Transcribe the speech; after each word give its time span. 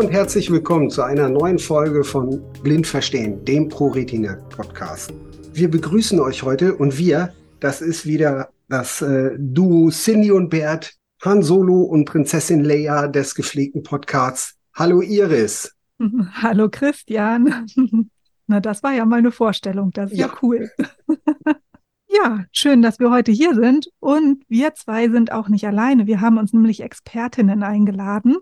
und 0.00 0.10
herzlich 0.10 0.50
willkommen 0.50 0.88
zu 0.88 1.02
einer 1.02 1.28
neuen 1.28 1.58
Folge 1.58 2.04
von 2.04 2.40
Blind 2.62 2.86
Verstehen, 2.86 3.44
dem 3.44 3.68
ProRetina 3.68 4.36
Podcast. 4.48 5.12
Wir 5.52 5.70
begrüßen 5.70 6.18
euch 6.20 6.42
heute 6.42 6.74
und 6.74 6.96
wir, 6.96 7.34
das 7.60 7.82
ist 7.82 8.06
wieder 8.06 8.48
das 8.70 9.02
äh, 9.02 9.32
Duo 9.36 9.90
Cindy 9.90 10.30
und 10.30 10.48
Bert, 10.48 10.94
Han 11.22 11.42
Solo 11.42 11.82
und 11.82 12.06
Prinzessin 12.06 12.64
Leia 12.64 13.08
des 13.08 13.34
gepflegten 13.34 13.82
Podcasts. 13.82 14.56
Hallo 14.74 15.02
Iris. 15.02 15.76
Hallo 16.32 16.70
Christian. 16.70 17.66
Na, 18.46 18.60
das 18.60 18.82
war 18.82 18.94
ja 18.94 19.04
mal 19.04 19.18
eine 19.18 19.32
Vorstellung. 19.32 19.90
Das 19.90 20.12
ist 20.12 20.18
ja, 20.18 20.28
ja 20.28 20.32
cool. 20.40 20.70
ja, 22.08 22.46
schön, 22.52 22.80
dass 22.80 23.00
wir 23.00 23.10
heute 23.10 23.32
hier 23.32 23.54
sind. 23.54 23.90
Und 24.00 24.44
wir 24.48 24.72
zwei 24.72 25.10
sind 25.10 25.30
auch 25.30 25.48
nicht 25.48 25.66
alleine. 25.66 26.06
Wir 26.06 26.22
haben 26.22 26.38
uns 26.38 26.54
nämlich 26.54 26.80
Expertinnen 26.80 27.62
eingeladen. 27.62 28.38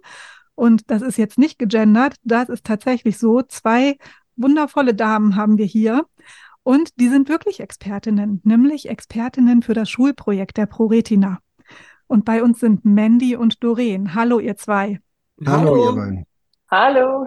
Und 0.58 0.90
das 0.90 1.02
ist 1.02 1.16
jetzt 1.18 1.38
nicht 1.38 1.60
gegendert. 1.60 2.16
Das 2.24 2.48
ist 2.48 2.64
tatsächlich 2.64 3.16
so. 3.16 3.42
Zwei 3.42 3.96
wundervolle 4.34 4.92
Damen 4.92 5.36
haben 5.36 5.56
wir 5.56 5.66
hier. 5.66 6.04
Und 6.64 6.98
die 6.98 7.08
sind 7.08 7.28
wirklich 7.28 7.60
Expertinnen, 7.60 8.40
nämlich 8.42 8.88
Expertinnen 8.88 9.62
für 9.62 9.72
das 9.72 9.88
Schulprojekt 9.88 10.56
der 10.56 10.66
ProRetina. 10.66 11.38
Und 12.08 12.24
bei 12.24 12.42
uns 12.42 12.58
sind 12.58 12.84
Mandy 12.84 13.36
und 13.36 13.62
Doreen. 13.62 14.16
Hallo, 14.16 14.40
ihr 14.40 14.56
zwei. 14.56 14.98
Hallo, 15.46 15.70
Hallo. 15.70 15.90
ihr 15.90 15.94
beiden. 15.94 16.26
Hallo. 16.68 17.26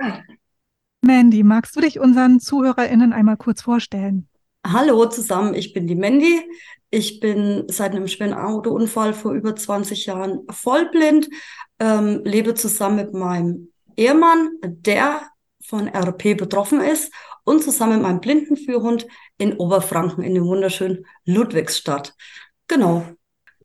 Mandy, 1.01 1.43
magst 1.43 1.73
du 1.77 1.79
dich 1.79 2.01
unseren 2.01 2.41
ZuhörerInnen 2.41 3.13
einmal 3.13 3.37
kurz 3.37 3.61
vorstellen? 3.61 4.27
Hallo 4.67 5.05
zusammen, 5.05 5.53
ich 5.53 5.73
bin 5.73 5.87
die 5.87 5.95
Mandy. 5.95 6.41
Ich 6.89 7.21
bin 7.21 7.63
seit 7.69 7.95
einem 7.95 8.09
schweren 8.09 8.33
Autounfall 8.33 9.13
vor 9.13 9.31
über 9.31 9.55
20 9.55 10.05
Jahren 10.07 10.41
vollblind, 10.49 11.29
ähm, 11.81 12.21
lebe 12.23 12.53
zusammen 12.53 12.97
mit 12.97 13.13
meinem 13.13 13.73
Ehemann, 13.97 14.51
der 14.63 15.21
von 15.65 15.87
RP 15.87 16.37
betroffen 16.37 16.79
ist, 16.79 17.11
und 17.43 17.63
zusammen 17.63 17.93
mit 17.93 18.01
meinem 18.03 18.21
Blindenführhund 18.21 19.07
in 19.39 19.57
Oberfranken 19.57 20.23
in 20.23 20.35
dem 20.35 20.45
wunderschönen 20.45 21.05
Ludwigsstadt. 21.25 22.13
Genau. 22.67 23.03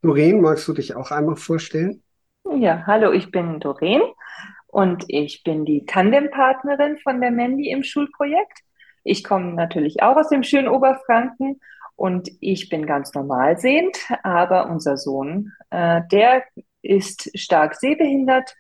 Doreen, 0.01 0.41
magst 0.41 0.67
du 0.67 0.73
dich 0.73 0.97
auch 0.97 1.11
einmal 1.11 1.37
vorstellen? 1.37 2.03
Ja, 2.59 2.85
hallo, 2.87 3.13
ich 3.13 3.31
bin 3.31 3.61
Doreen 3.61 4.01
und 4.67 5.05
ich 5.09 5.43
bin 5.45 5.67
die 5.67 5.85
Tandempartnerin 5.85 6.97
von 6.99 7.21
der 7.21 7.31
Mandy 7.31 7.71
im 7.71 7.83
Schulprojekt. 7.83 8.61
Ich 9.05 9.25
komme 9.25 9.53
natürlich 9.53 10.03
auch 10.03 10.17
aus 10.17 10.31
dem 10.31 10.43
schönen 10.43 10.69
Oberfranken 10.69 11.61
und 11.97 12.31
ich 12.41 12.71
bin 12.71 12.87
ganz 12.87 13.13
normal 13.13 13.59
sehend, 13.59 13.99
aber 14.23 14.71
unser 14.71 14.97
Sohn, 14.97 15.53
äh, 15.71 16.01
der 16.11 16.45
ist 16.89 17.31
stark 17.39 17.75
sehbehindert 17.75 18.55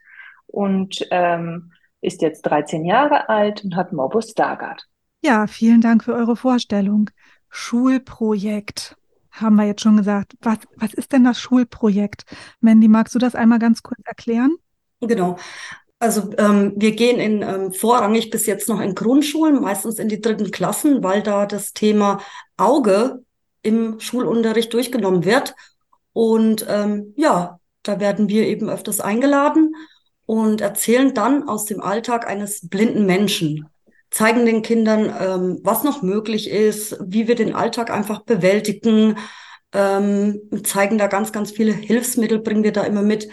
und 0.46 1.06
ähm, 1.10 1.72
ist 2.00 2.22
jetzt 2.22 2.42
13 2.42 2.84
Jahre 2.84 3.28
alt 3.28 3.64
und 3.64 3.77
hat 3.77 3.92
Morbus 3.92 4.30
Stargardt. 4.30 4.84
Ja, 5.22 5.46
vielen 5.46 5.80
Dank 5.80 6.05
für 6.05 6.14
eure 6.14 6.36
Vorstellung. 6.36 7.10
Schulprojekt 7.48 8.97
haben 9.30 9.56
wir 9.56 9.64
jetzt 9.64 9.82
schon 9.82 9.97
gesagt. 9.97 10.34
Was, 10.41 10.58
was 10.77 10.94
ist 10.94 11.12
denn 11.12 11.24
das 11.24 11.41
Schulprojekt? 11.41 12.24
Mandy, 12.60 12.88
magst 12.88 13.14
du 13.14 13.19
das 13.19 13.34
einmal 13.34 13.58
ganz 13.58 13.82
kurz 13.82 14.00
erklären? 14.04 14.56
Genau. 15.00 15.36
Also 15.98 16.30
ähm, 16.36 16.74
wir 16.77 16.92
gehen 16.92 17.19
in 17.19 17.42
ähm, 17.42 17.72
vorrangig 17.72 18.30
bis 18.30 18.47
jetzt 18.47 18.69
noch 18.69 18.80
in 18.80 18.94
Grundschulen, 18.94 19.60
meistens 19.60 19.98
in 19.98 20.08
die 20.08 20.20
dritten 20.20 20.50
Klassen, 20.50 21.02
weil 21.02 21.22
da 21.22 21.47
das 21.47 21.72
Thema 21.72 22.20
Auge 22.56 23.24
im 23.62 23.98
Schulunterricht 23.98 24.72
durchgenommen 24.72 25.24
wird. 25.24 25.54
Und 26.12 26.66
ähm, 26.69 27.14
ja, 27.16 27.58
da 27.86 28.00
werden 28.00 28.28
wir 28.28 28.46
eben 28.46 28.68
öfters 28.68 29.00
eingeladen 29.00 29.74
und 30.26 30.60
erzählen 30.60 31.14
dann 31.14 31.48
aus 31.48 31.64
dem 31.64 31.80
Alltag 31.80 32.26
eines 32.26 32.69
blinden 32.69 33.06
Menschen, 33.06 33.69
zeigen 34.10 34.47
den 34.47 34.62
Kindern, 34.62 35.12
ähm, 35.20 35.60
was 35.62 35.84
noch 35.84 36.02
möglich 36.02 36.50
ist, 36.50 36.96
wie 37.00 37.28
wir 37.28 37.34
den 37.34 37.54
Alltag 37.54 37.91
einfach 37.91 38.22
bewältigen, 38.22 39.19
ähm, 39.72 40.41
zeigen 40.64 40.98
da 40.98 41.06
ganz, 41.06 41.32
ganz 41.32 41.50
viele 41.50 41.72
Hilfsmittel, 41.72 42.38
bringen 42.41 42.64
wir 42.64 42.72
da 42.72 42.82
immer 42.84 43.02
mit, 43.02 43.28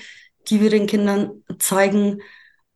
die 0.49 0.61
wir 0.61 0.69
den 0.69 0.87
Kindern 0.87 1.43
zeigen, 1.59 2.21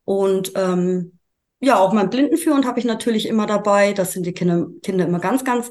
und 0.08 0.54
ähm, 0.56 1.20
ja, 1.60 1.80
auch 1.80 1.92
mein 1.92 2.10
Blindenführend 2.10 2.66
habe 2.66 2.80
ich 2.80 2.86
natürlich 2.86 3.28
immer 3.28 3.46
dabei. 3.46 3.92
Das 3.92 4.14
sind 4.14 4.26
die 4.26 4.32
Kinder, 4.32 4.68
Kinder 4.82 5.06
immer 5.06 5.20
ganz, 5.20 5.44
ganz 5.44 5.70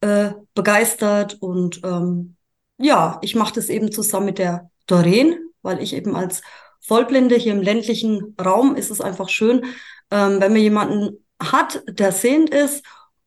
äh, 0.00 0.30
begeistert. 0.54 1.36
Und 1.40 1.82
ähm, 1.84 2.36
ja, 2.78 3.18
ich 3.20 3.34
mache 3.34 3.52
das 3.52 3.68
eben 3.68 3.92
zusammen 3.92 4.26
mit 4.26 4.38
der 4.38 4.70
Doreen, 4.86 5.50
weil 5.62 5.82
ich 5.82 5.94
eben 5.94 6.14
als 6.16 6.42
Vollblinde 6.80 7.36
hier 7.36 7.52
im 7.52 7.62
ländlichen 7.62 8.34
Raum 8.42 8.76
ist 8.76 8.90
es 8.90 9.00
einfach 9.00 9.28
schön, 9.28 9.64
ähm, 10.10 10.40
wenn 10.40 10.52
man 10.52 10.60
jemanden 10.60 11.26
hat, 11.40 11.82
der 11.88 12.12
sehend 12.12 12.50
ist 12.50 12.84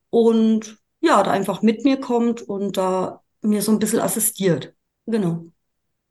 und 0.08 0.78
ja, 1.00 1.22
da 1.22 1.30
einfach 1.30 1.62
mit 1.62 1.84
mir 1.84 1.98
kommt 1.98 2.42
und 2.42 2.76
da 2.76 3.22
mir 3.42 3.62
so 3.62 3.72
ein 3.72 3.78
bisschen 3.78 4.00
assistiert. 4.00 4.74
Genau. 5.06 5.46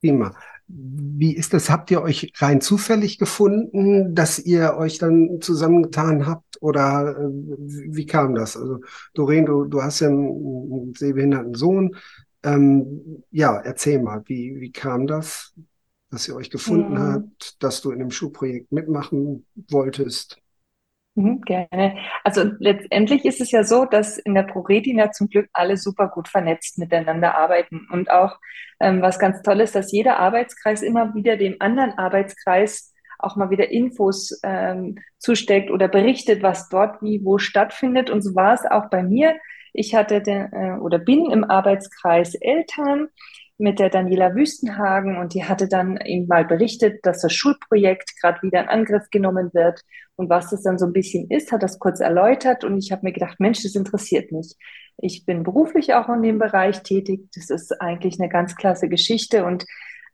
Prima. 0.01 0.35
Wie 0.67 1.35
ist 1.35 1.53
das? 1.53 1.69
Habt 1.69 1.89
ihr 1.89 2.01
euch 2.01 2.31
rein 2.37 2.61
zufällig 2.61 3.17
gefunden, 3.17 4.13
dass 4.13 4.37
ihr 4.37 4.75
euch 4.77 4.99
dann 4.99 5.39
zusammengetan 5.41 6.27
habt? 6.27 6.61
Oder 6.61 7.17
äh, 7.17 7.27
wie 7.27 8.05
kam 8.05 8.35
das? 8.35 8.55
Also, 8.55 8.81
Doreen, 9.15 9.45
du, 9.47 9.65
du 9.65 9.81
hast 9.81 9.99
ja 10.01 10.09
einen, 10.09 10.27
einen 10.27 10.93
sehbehinderten 10.95 11.55
Sohn. 11.55 11.95
Ähm, 12.43 13.23
ja, 13.31 13.59
erzähl 13.59 14.01
mal, 14.01 14.23
wie, 14.25 14.59
wie 14.59 14.71
kam 14.71 15.07
das, 15.07 15.53
dass 16.09 16.27
ihr 16.27 16.35
euch 16.35 16.49
gefunden 16.49 16.93
mhm. 16.93 17.13
habt, 17.13 17.61
dass 17.61 17.81
du 17.81 17.91
in 17.91 17.99
dem 17.99 18.11
Schulprojekt 18.11 18.71
mitmachen 18.71 19.45
wolltest? 19.69 20.41
Mhm, 21.15 21.41
gerne. 21.41 21.97
Also 22.23 22.43
letztendlich 22.59 23.25
ist 23.25 23.41
es 23.41 23.51
ja 23.51 23.63
so, 23.63 23.85
dass 23.85 24.17
in 24.19 24.35
der 24.35 24.43
ProRetina 24.43 25.11
zum 25.11 25.27
Glück 25.27 25.49
alle 25.53 25.75
super 25.75 26.07
gut 26.07 26.29
vernetzt 26.29 26.77
miteinander 26.77 27.35
arbeiten. 27.35 27.87
Und 27.91 28.09
auch 28.09 28.39
ähm, 28.79 29.01
was 29.01 29.19
ganz 29.19 29.41
toll 29.41 29.59
ist, 29.59 29.75
dass 29.75 29.91
jeder 29.91 30.17
Arbeitskreis 30.17 30.81
immer 30.81 31.13
wieder 31.15 31.35
dem 31.35 31.57
anderen 31.59 31.91
Arbeitskreis 31.97 32.93
auch 33.17 33.35
mal 33.35 33.49
wieder 33.49 33.69
Infos 33.69 34.39
ähm, 34.43 34.97
zusteckt 35.17 35.71
oder 35.71 35.89
berichtet, 35.89 36.41
was 36.41 36.69
dort 36.69 37.01
wie 37.01 37.23
wo 37.25 37.37
stattfindet. 37.37 38.09
Und 38.09 38.21
so 38.21 38.33
war 38.33 38.53
es 38.53 38.65
auch 38.65 38.89
bei 38.89 39.03
mir. 39.03 39.35
Ich 39.73 39.95
hatte 39.95 40.21
den, 40.21 40.51
äh, 40.51 40.77
oder 40.79 40.99
bin 40.99 41.29
im 41.31 41.43
Arbeitskreis 41.43 42.35
Eltern 42.35 43.09
mit 43.59 43.79
der 43.79 43.89
Daniela 43.89 44.35
Wüstenhagen 44.35 45.17
und 45.17 45.33
die 45.33 45.43
hatte 45.43 45.67
dann 45.67 45.97
eben 45.97 46.27
mal 46.27 46.45
berichtet, 46.45 47.05
dass 47.05 47.21
das 47.21 47.33
Schulprojekt 47.33 48.13
gerade 48.21 48.41
wieder 48.41 48.61
in 48.61 48.69
Angriff 48.69 49.09
genommen 49.11 49.53
wird 49.53 49.81
und 50.15 50.29
was 50.29 50.49
das 50.49 50.63
dann 50.63 50.77
so 50.77 50.85
ein 50.85 50.93
bisschen 50.93 51.29
ist, 51.29 51.51
hat 51.51 51.61
das 51.61 51.77
kurz 51.77 51.99
erläutert 51.99 52.63
und 52.63 52.77
ich 52.77 52.91
habe 52.91 53.05
mir 53.05 53.11
gedacht, 53.11 53.39
Mensch, 53.39 53.63
das 53.63 53.75
interessiert 53.75 54.31
mich. 54.31 54.55
Ich 54.97 55.25
bin 55.25 55.43
beruflich 55.43 55.93
auch 55.93 56.07
in 56.09 56.21
dem 56.21 56.39
Bereich 56.39 56.83
tätig. 56.83 57.29
Das 57.35 57.49
ist 57.49 57.81
eigentlich 57.81 58.19
eine 58.19 58.29
ganz 58.29 58.55
klasse 58.55 58.87
Geschichte 58.87 59.45
und 59.45 59.65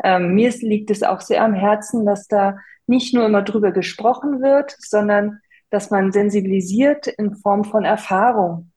ähm, 0.03 0.33
mir 0.33 0.51
liegt 0.59 0.89
es 0.89 1.03
auch 1.03 1.22
sehr 1.22 1.43
am 1.43 1.53
Herzen, 1.53 2.05
dass 2.05 2.27
da 2.27 2.57
nicht 2.87 3.13
nur 3.13 3.25
immer 3.25 3.43
drüber 3.43 3.72
gesprochen 3.72 4.41
wird, 4.41 4.75
sondern 4.79 5.39
dass 5.69 5.91
man 5.91 6.11
sensibilisiert 6.11 7.07
in 7.07 7.35
Form 7.35 7.63
von 7.63 7.85
Erfahrung 7.85 8.72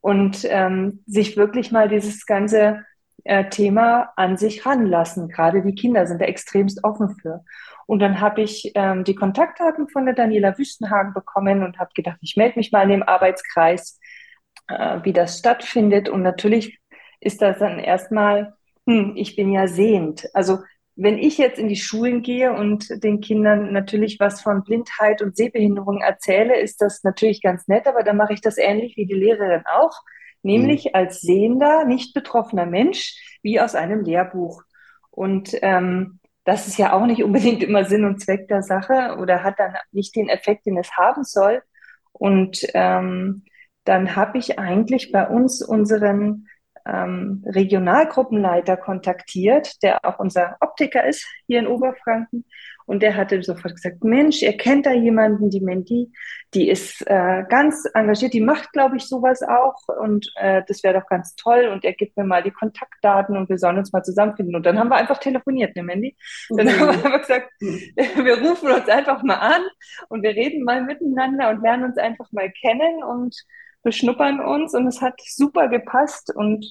und 0.00 0.46
ähm, 0.48 1.02
sich 1.06 1.36
wirklich 1.36 1.72
mal 1.72 1.88
dieses 1.88 2.26
ganze 2.26 2.84
äh, 3.24 3.48
Thema 3.48 4.12
an 4.16 4.36
sich 4.36 4.64
ranlassen. 4.64 5.28
Gerade 5.28 5.62
die 5.62 5.74
Kinder 5.74 6.06
sind 6.06 6.20
da 6.20 6.26
extremst 6.26 6.84
offen 6.84 7.16
für. 7.20 7.44
Und 7.86 7.98
dann 7.98 8.20
habe 8.20 8.42
ich 8.42 8.72
ähm, 8.74 9.04
die 9.04 9.14
Kontaktdaten 9.14 9.88
von 9.88 10.06
der 10.06 10.14
Daniela 10.14 10.56
Wüstenhagen 10.56 11.12
bekommen 11.12 11.62
und 11.62 11.78
habe 11.78 11.90
gedacht, 11.94 12.18
ich 12.20 12.36
melde 12.36 12.58
mich 12.58 12.72
mal 12.72 12.84
in 12.84 12.90
dem 12.90 13.02
Arbeitskreis, 13.02 13.98
äh, 14.68 15.00
wie 15.02 15.12
das 15.12 15.38
stattfindet. 15.38 16.08
Und 16.08 16.22
natürlich 16.22 16.78
ist 17.20 17.42
das 17.42 17.58
dann 17.58 17.78
erstmal, 17.78 18.54
hm, 18.86 19.14
ich 19.16 19.36
bin 19.36 19.52
ja 19.52 19.66
sehend. 19.66 20.28
Also 20.34 20.60
wenn 20.96 21.18
ich 21.18 21.38
jetzt 21.38 21.58
in 21.58 21.68
die 21.68 21.76
Schulen 21.76 22.22
gehe 22.22 22.52
und 22.52 23.02
den 23.02 23.20
Kindern 23.20 23.72
natürlich 23.72 24.18
was 24.20 24.42
von 24.42 24.64
Blindheit 24.64 25.22
und 25.22 25.36
Sehbehinderung 25.36 26.00
erzähle, 26.02 26.60
ist 26.60 26.82
das 26.82 27.02
natürlich 27.04 27.42
ganz 27.42 27.68
nett, 27.68 27.86
aber 27.86 28.02
dann 28.02 28.16
mache 28.16 28.32
ich 28.34 28.40
das 28.40 28.58
ähnlich 28.58 28.96
wie 28.96 29.06
die 29.06 29.14
Lehrerin 29.14 29.62
auch 29.66 30.02
nämlich 30.42 30.86
mhm. 30.86 30.90
als 30.94 31.20
sehender, 31.20 31.84
nicht 31.84 32.14
betroffener 32.14 32.66
Mensch, 32.66 33.38
wie 33.42 33.60
aus 33.60 33.74
einem 33.74 34.02
Lehrbuch. 34.02 34.62
Und 35.10 35.56
ähm, 35.62 36.20
das 36.44 36.66
ist 36.66 36.78
ja 36.78 36.92
auch 36.92 37.06
nicht 37.06 37.22
unbedingt 37.22 37.62
immer 37.62 37.84
Sinn 37.84 38.04
und 38.04 38.20
Zweck 38.20 38.48
der 38.48 38.62
Sache 38.62 39.16
oder 39.20 39.42
hat 39.42 39.58
dann 39.58 39.74
nicht 39.92 40.16
den 40.16 40.28
Effekt, 40.28 40.66
den 40.66 40.78
es 40.78 40.92
haben 40.92 41.24
soll. 41.24 41.62
Und 42.12 42.66
ähm, 42.74 43.44
dann 43.84 44.16
habe 44.16 44.38
ich 44.38 44.58
eigentlich 44.58 45.12
bei 45.12 45.26
uns 45.26 45.62
unseren 45.62 46.46
ähm, 46.86 47.44
Regionalgruppenleiter 47.46 48.76
kontaktiert, 48.76 49.82
der 49.82 50.04
auch 50.04 50.18
unser 50.18 50.56
Optiker 50.60 51.04
ist 51.04 51.26
hier 51.46 51.58
in 51.58 51.66
Oberfranken. 51.66 52.44
Und 52.90 53.04
der 53.04 53.14
hatte 53.14 53.40
sofort 53.44 53.76
gesagt, 53.76 54.02
Mensch, 54.02 54.42
er 54.42 54.56
kennt 54.56 54.84
da 54.84 54.92
jemanden, 54.92 55.48
die 55.48 55.60
Mandy, 55.60 56.10
die 56.54 56.68
ist 56.68 57.06
äh, 57.06 57.44
ganz 57.48 57.88
engagiert, 57.94 58.32
die 58.32 58.40
macht, 58.40 58.72
glaube 58.72 58.96
ich, 58.96 59.04
sowas 59.04 59.44
auch 59.44 59.76
und 60.00 60.32
äh, 60.34 60.62
das 60.66 60.82
wäre 60.82 60.98
doch 60.98 61.06
ganz 61.06 61.36
toll 61.36 61.68
und 61.72 61.84
er 61.84 61.92
gibt 61.92 62.16
mir 62.16 62.24
mal 62.24 62.42
die 62.42 62.50
Kontaktdaten 62.50 63.36
und 63.36 63.48
wir 63.48 63.58
sollen 63.58 63.78
uns 63.78 63.92
mal 63.92 64.02
zusammenfinden. 64.02 64.56
Und 64.56 64.66
dann 64.66 64.76
haben 64.76 64.88
wir 64.88 64.96
einfach 64.96 65.18
telefoniert, 65.18 65.76
ne 65.76 65.84
Mandy? 65.84 66.16
Dann 66.48 66.66
mhm. 66.66 66.70
haben 66.70 66.80
wir 66.80 67.04
einfach 67.04 67.20
gesagt, 67.20 67.52
wir 67.60 68.38
rufen 68.40 68.72
uns 68.72 68.88
einfach 68.88 69.22
mal 69.22 69.36
an 69.36 69.62
und 70.08 70.24
wir 70.24 70.30
reden 70.30 70.64
mal 70.64 70.82
miteinander 70.82 71.50
und 71.50 71.62
lernen 71.62 71.84
uns 71.84 71.96
einfach 71.96 72.32
mal 72.32 72.50
kennen 72.50 73.04
und 73.04 73.36
beschnuppern 73.82 74.40
uns 74.40 74.74
und 74.74 74.86
es 74.86 75.00
hat 75.00 75.14
super 75.24 75.68
gepasst 75.68 76.34
und 76.34 76.64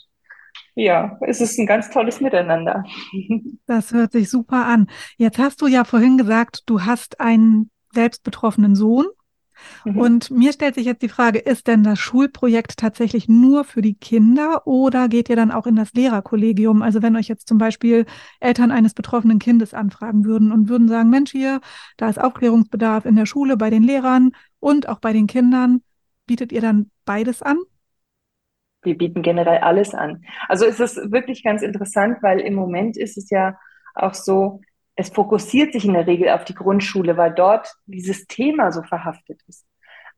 ja, 0.76 1.18
es 1.22 1.42
ist 1.42 1.58
ein 1.60 1.66
ganz 1.66 1.90
tolles 1.90 2.22
Miteinander. 2.22 2.84
Das 3.66 3.94
hört 3.94 4.14
sich 4.14 4.32
super 4.32 4.66
an. 4.66 4.88
Jetzt 5.18 5.38
hast 5.38 5.62
du 5.62 5.68
ja 5.68 5.84
vorhin 5.84 6.18
gesagt, 6.18 6.64
du 6.66 6.82
hast 6.82 7.20
einen 7.20 7.70
selbst 7.94 8.24
betroffenen 8.24 8.76
Sohn. 8.76 9.06
Mhm. 9.86 9.98
Und 9.98 10.32
mir 10.32 10.54
stellt 10.54 10.76
sich 10.76 10.86
jetzt 10.86 11.04
die 11.04 11.10
Frage, 11.10 11.38
ist 11.38 11.68
denn 11.68 11.84
das 11.84 12.00
Schulprojekt 12.00 12.78
tatsächlich 12.78 13.28
nur 13.28 13.64
für 13.64 13.82
die 13.82 13.94
Kinder 13.94 14.66
oder 14.66 15.08
geht 15.08 15.30
ihr 15.30 15.36
dann 15.36 15.52
auch 15.52 15.68
in 15.68 15.76
das 15.76 15.94
Lehrerkollegium? 15.94 16.82
Also 16.82 17.02
wenn 17.02 17.16
euch 17.16 17.28
jetzt 17.28 17.48
zum 17.48 17.58
Beispiel 17.58 18.06
Eltern 18.40 18.72
eines 18.72 18.94
betroffenen 18.94 19.38
Kindes 19.38 19.74
anfragen 19.74 20.26
würden 20.26 20.52
und 20.52 20.70
würden 20.70 20.88
sagen, 20.88 21.10
Mensch, 21.10 21.32
hier, 21.32 21.62
da 21.98 22.10
ist 22.10 22.20
Aufklärungsbedarf 22.20 23.06
in 23.06 23.16
der 23.16 23.26
Schule, 23.26 23.58
bei 23.58 23.70
den 23.70 23.84
Lehrern 23.84 24.32
und 24.60 24.90
auch 24.90 25.00
bei 25.00 25.14
den 25.14 25.28
Kindern, 25.28 25.82
bietet 26.30 26.52
ihr 26.52 26.62
dann 26.62 26.92
beides 27.06 27.42
an? 27.42 27.58
wir 28.82 28.98
bieten 28.98 29.22
generell 29.22 29.60
alles 29.60 29.94
an. 29.94 30.24
Also 30.48 30.66
es 30.66 30.80
ist 30.80 31.12
wirklich 31.12 31.44
ganz 31.44 31.62
interessant, 31.62 32.20
weil 32.22 32.40
im 32.40 32.54
Moment 32.54 32.98
ist 32.98 33.18
es 33.18 33.30
ja 33.30 33.58
auch 33.96 34.14
so, 34.14 34.62
es 34.96 35.10
fokussiert 35.10 35.74
sich 35.74 35.86
in 35.86 35.94
der 35.94 36.08
Regel 36.08 36.30
auf 36.30 36.46
die 36.46 36.56
Grundschule, 36.56 37.18
weil 37.18 37.34
dort 37.34 37.74
dieses 37.86 38.28
Thema 38.28 38.72
so 38.72 38.84
verhaftet 38.84 39.42
ist. 39.48 39.66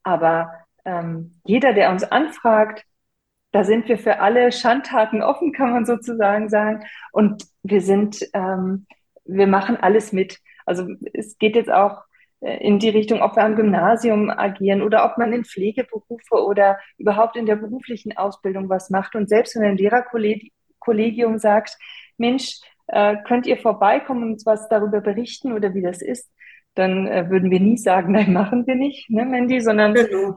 Aber 0.03 0.51
ähm, 0.85 1.39
jeder, 1.43 1.73
der 1.73 1.91
uns 1.91 2.03
anfragt, 2.03 2.85
da 3.51 3.63
sind 3.63 3.87
wir 3.87 3.97
für 3.97 4.19
alle 4.19 4.51
Schandtaten 4.51 5.21
offen, 5.21 5.53
kann 5.53 5.71
man 5.71 5.85
sozusagen 5.85 6.49
sagen. 6.49 6.83
Und 7.11 7.45
wir 7.63 7.81
sind, 7.81 8.27
ähm, 8.33 8.85
wir 9.25 9.47
machen 9.47 9.77
alles 9.77 10.13
mit. 10.13 10.39
Also 10.65 10.87
es 11.13 11.37
geht 11.37 11.55
jetzt 11.55 11.71
auch 11.71 12.03
in 12.41 12.79
die 12.79 12.89
Richtung, 12.89 13.21
ob 13.21 13.35
wir 13.35 13.43
am 13.43 13.55
Gymnasium 13.55 14.31
agieren 14.31 14.81
oder 14.81 15.05
ob 15.05 15.17
man 15.19 15.31
in 15.31 15.45
Pflegeberufe 15.45 16.43
oder 16.43 16.79
überhaupt 16.97 17.37
in 17.37 17.45
der 17.45 17.55
beruflichen 17.55 18.17
Ausbildung 18.17 18.67
was 18.67 18.89
macht. 18.89 19.15
Und 19.15 19.29
selbst 19.29 19.55
wenn 19.55 19.63
ein 19.63 19.77
Lehrerkollegium 19.77 21.37
sagt, 21.37 21.77
Mensch, 22.17 22.59
äh, 22.87 23.17
könnt 23.27 23.45
ihr 23.45 23.57
vorbeikommen 23.57 24.23
und 24.23 24.31
uns 24.33 24.45
was 24.45 24.67
darüber 24.69 25.01
berichten 25.01 25.53
oder 25.53 25.75
wie 25.75 25.83
das 25.83 26.01
ist, 26.01 26.31
dann 26.73 27.07
äh, 27.07 27.29
würden 27.29 27.51
wir 27.51 27.59
nie 27.59 27.77
sagen, 27.77 28.11
nein, 28.13 28.33
machen 28.33 28.65
wir 28.65 28.75
nicht, 28.75 29.09
ne, 29.11 29.23
Mandy, 29.23 29.61
sondern 29.61 29.93
genau. 29.93 30.35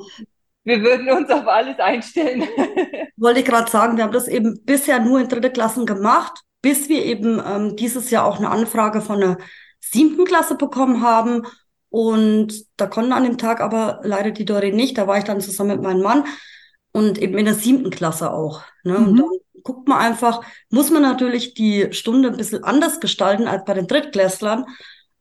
wir 0.65 0.83
würden 0.83 1.09
uns 1.09 1.31
auf 1.31 1.47
alles 1.47 1.79
einstellen. 1.79 2.43
Wollte 3.17 3.41
ich 3.41 3.47
gerade 3.47 3.71
sagen, 3.71 3.97
wir 3.97 4.05
haben 4.05 4.12
das 4.12 4.29
eben 4.29 4.61
bisher 4.65 5.00
nur 5.00 5.21
in 5.21 5.29
dritte 5.29 5.50
Klassen 5.50 5.87
gemacht, 5.87 6.43
bis 6.61 6.91
wir 6.91 7.03
eben 7.03 7.41
ähm, 7.47 7.77
dieses 7.77 8.11
Jahr 8.11 8.27
auch 8.27 8.39
eine 8.39 8.50
Anfrage 8.50 9.00
von 9.00 9.21
der 9.21 9.39
siebten 9.81 10.25
Klasse 10.25 10.57
bekommen 10.57 11.03
haben 11.03 11.45
und 11.94 12.67
da 12.76 12.88
konnte 12.88 13.14
an 13.14 13.23
dem 13.23 13.38
Tag 13.38 13.61
aber 13.61 14.00
leider 14.02 14.32
die 14.32 14.44
Doreen 14.44 14.75
nicht. 14.75 14.99
Da 14.99 15.06
war 15.06 15.17
ich 15.17 15.23
dann 15.23 15.41
zusammen 15.41 15.76
mit 15.76 15.82
meinem 15.82 16.02
Mann 16.02 16.25
und 16.91 17.19
eben 17.19 17.38
in 17.38 17.44
der 17.44 17.55
siebten 17.55 17.91
Klasse 17.91 18.32
auch. 18.32 18.62
Ne? 18.82 18.99
Mhm. 18.99 19.06
Und 19.06 19.17
dann 19.19 19.29
guckt 19.62 19.87
man 19.87 19.99
einfach, 19.99 20.41
muss 20.70 20.91
man 20.91 21.02
natürlich 21.02 21.55
die 21.55 21.93
Stunde 21.93 22.31
ein 22.31 22.37
bisschen 22.37 22.64
anders 22.64 22.99
gestalten 22.99 23.46
als 23.46 23.64
bei 23.64 23.75
den 23.75 23.87
Drittklässlern. 23.87 24.64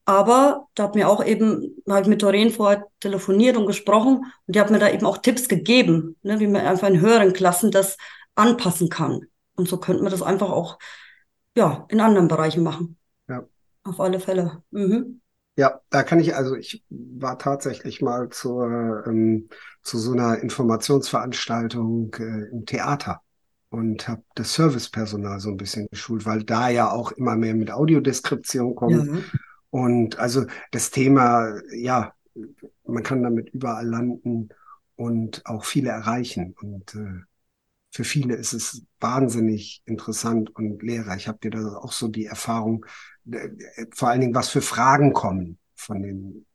Aber 0.06 0.66
da 0.74 0.86
hat 0.86 0.96
mir 0.96 1.10
auch 1.10 1.24
eben 1.24 1.76
halt 1.88 2.08
mit 2.08 2.24
Doreen 2.24 2.50
vorher 2.50 2.88
telefoniert 3.00 3.56
und 3.56 3.68
gesprochen 3.68 4.26
und 4.48 4.56
die 4.56 4.60
hat 4.60 4.72
mir 4.72 4.80
da 4.80 4.90
eben 4.90 5.06
auch 5.06 5.20
Tipps 5.20 5.48
gegeben, 5.48 6.16
ne, 6.24 6.40
wie 6.40 6.48
man 6.48 6.66
einfach 6.66 6.88
in 6.88 7.02
höheren 7.02 7.34
Klassen 7.34 7.70
das 7.70 7.98
anpassen 8.34 8.90
kann. 8.90 9.28
Und 9.56 9.68
so 9.68 9.78
könnte 9.78 10.02
man 10.02 10.12
das 10.12 10.24
einfach 10.24 10.50
auch 10.50 10.80
ja 11.56 11.86
in 11.90 12.02
anderen 12.02 12.28
Bereichen 12.28 12.64
machen. 12.64 12.98
Ja. 13.30 13.44
Auf 13.84 14.00
alle 14.00 14.20
Fälle. 14.20 14.64
Mhm. 14.72 15.20
Ja, 15.56 15.82
da 15.90 16.02
kann 16.04 16.20
ich, 16.20 16.36
also 16.36 16.56
ich 16.56 16.84
war 16.90 17.38
tatsächlich 17.38 18.02
mal 18.02 18.30
zur, 18.30 19.06
ähm, 19.06 19.50
zu 19.84 20.00
so 20.00 20.14
einer 20.14 20.40
Informationsveranstaltung 20.40 22.16
äh, 22.18 22.50
im 22.52 22.66
Theater 22.66 23.22
und 23.70 24.08
habe 24.08 24.24
das 24.36 24.54
Servicepersonal 24.54 25.40
so 25.40 25.50
ein 25.50 25.58
bisschen 25.58 25.88
geschult, 25.92 26.26
weil 26.26 26.44
da 26.44 26.70
ja 26.70 26.92
auch 26.92 27.12
immer 27.12 27.36
mehr 27.36 27.54
mit 27.54 27.72
Audiodeskription 27.72 28.76
kommt. 28.76 29.08
Ja. 29.08 29.22
Und 29.70 30.20
also 30.20 30.46
das 30.72 30.92
Thema, 30.92 31.60
ja, 31.76 32.14
man 32.86 33.04
kann 33.04 33.24
damit 33.24 33.50
überall 33.50 33.88
landen 33.88 34.50
und 34.96 35.46
auch 35.46 35.66
viele 35.66 35.90
erreichen. 35.90 36.56
Und 36.62 36.96
äh, 36.96 37.22
für 37.94 38.04
viele 38.04 38.36
ist 38.36 38.54
es 38.54 38.84
wahnsinnig 39.00 39.84
interessant 39.86 40.54
und 40.56 40.82
lehrreich. 40.82 41.28
Habt 41.28 41.46
ihr 41.46 41.52
da 41.52 41.78
auch 41.78 41.92
so 41.92 42.08
die 42.08 42.26
Erfahrung, 42.26 42.86
äh, 43.32 43.50
vor 43.94 44.10
allen 44.10 44.22
Dingen, 44.22 44.36
was 44.36 44.50
für 44.50 44.64
Fragen 44.64 45.14
kommen 45.14 45.60
von 45.76 46.02
den 46.02 46.46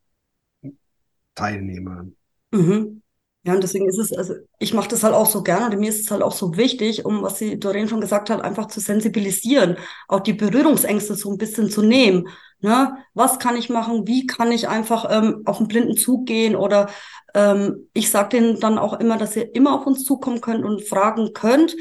Teilnehmern? 1.37 2.17
Mhm. 2.51 3.03
Ja, 3.49 3.55
und 3.55 3.63
deswegen 3.63 3.89
ist 3.89 3.97
es, 3.97 4.13
also 4.13 4.35
ich 4.59 4.75
mache 4.75 4.91
das 4.91 5.05
halt 5.05 5.15
auch 5.15 5.25
so 5.25 5.43
gerne 5.43 5.75
und 5.75 5.81
mir 5.81 5.89
ist 5.89 6.01
es 6.01 6.11
halt 6.11 6.21
auch 6.21 6.33
so 6.33 6.59
wichtig, 6.59 7.07
um 7.07 7.23
was 7.23 7.39
sie 7.39 7.59
Doreen 7.59 7.89
schon 7.89 8.03
gesagt 8.03 8.29
hat, 8.29 8.43
einfach 8.43 8.67
zu 8.67 8.79
sensibilisieren, 8.79 9.79
auch 10.07 10.21
die 10.21 10.35
Berührungsängste 10.35 11.15
so 11.15 11.31
ein 11.31 11.39
bisschen 11.39 11.71
zu 11.71 11.81
nehmen. 11.81 12.29
Ne? 12.61 12.99
Was 13.15 13.39
kann 13.39 13.57
ich 13.57 13.71
machen? 13.71 14.07
Wie 14.07 14.27
kann 14.27 14.53
ich 14.53 14.69
einfach 14.69 15.07
ähm, 15.09 15.45
auf 15.47 15.57
den 15.57 15.67
blinden 15.67 15.97
Zug 15.97 16.27
gehen? 16.27 16.57
Oder 16.57 16.91
ähm, 17.33 17.89
ich 17.95 18.11
sage 18.11 18.37
denen 18.37 18.61
dann 18.61 18.77
auch 18.77 19.01
immer, 19.01 19.17
dass 19.17 19.35
ihr 19.35 19.55
immer 19.55 19.73
auf 19.81 19.87
uns 19.87 20.05
zukommen 20.05 20.43
könnt 20.43 20.67
und 20.67 20.87
fragen 20.87 21.33
könnt. 21.33 21.75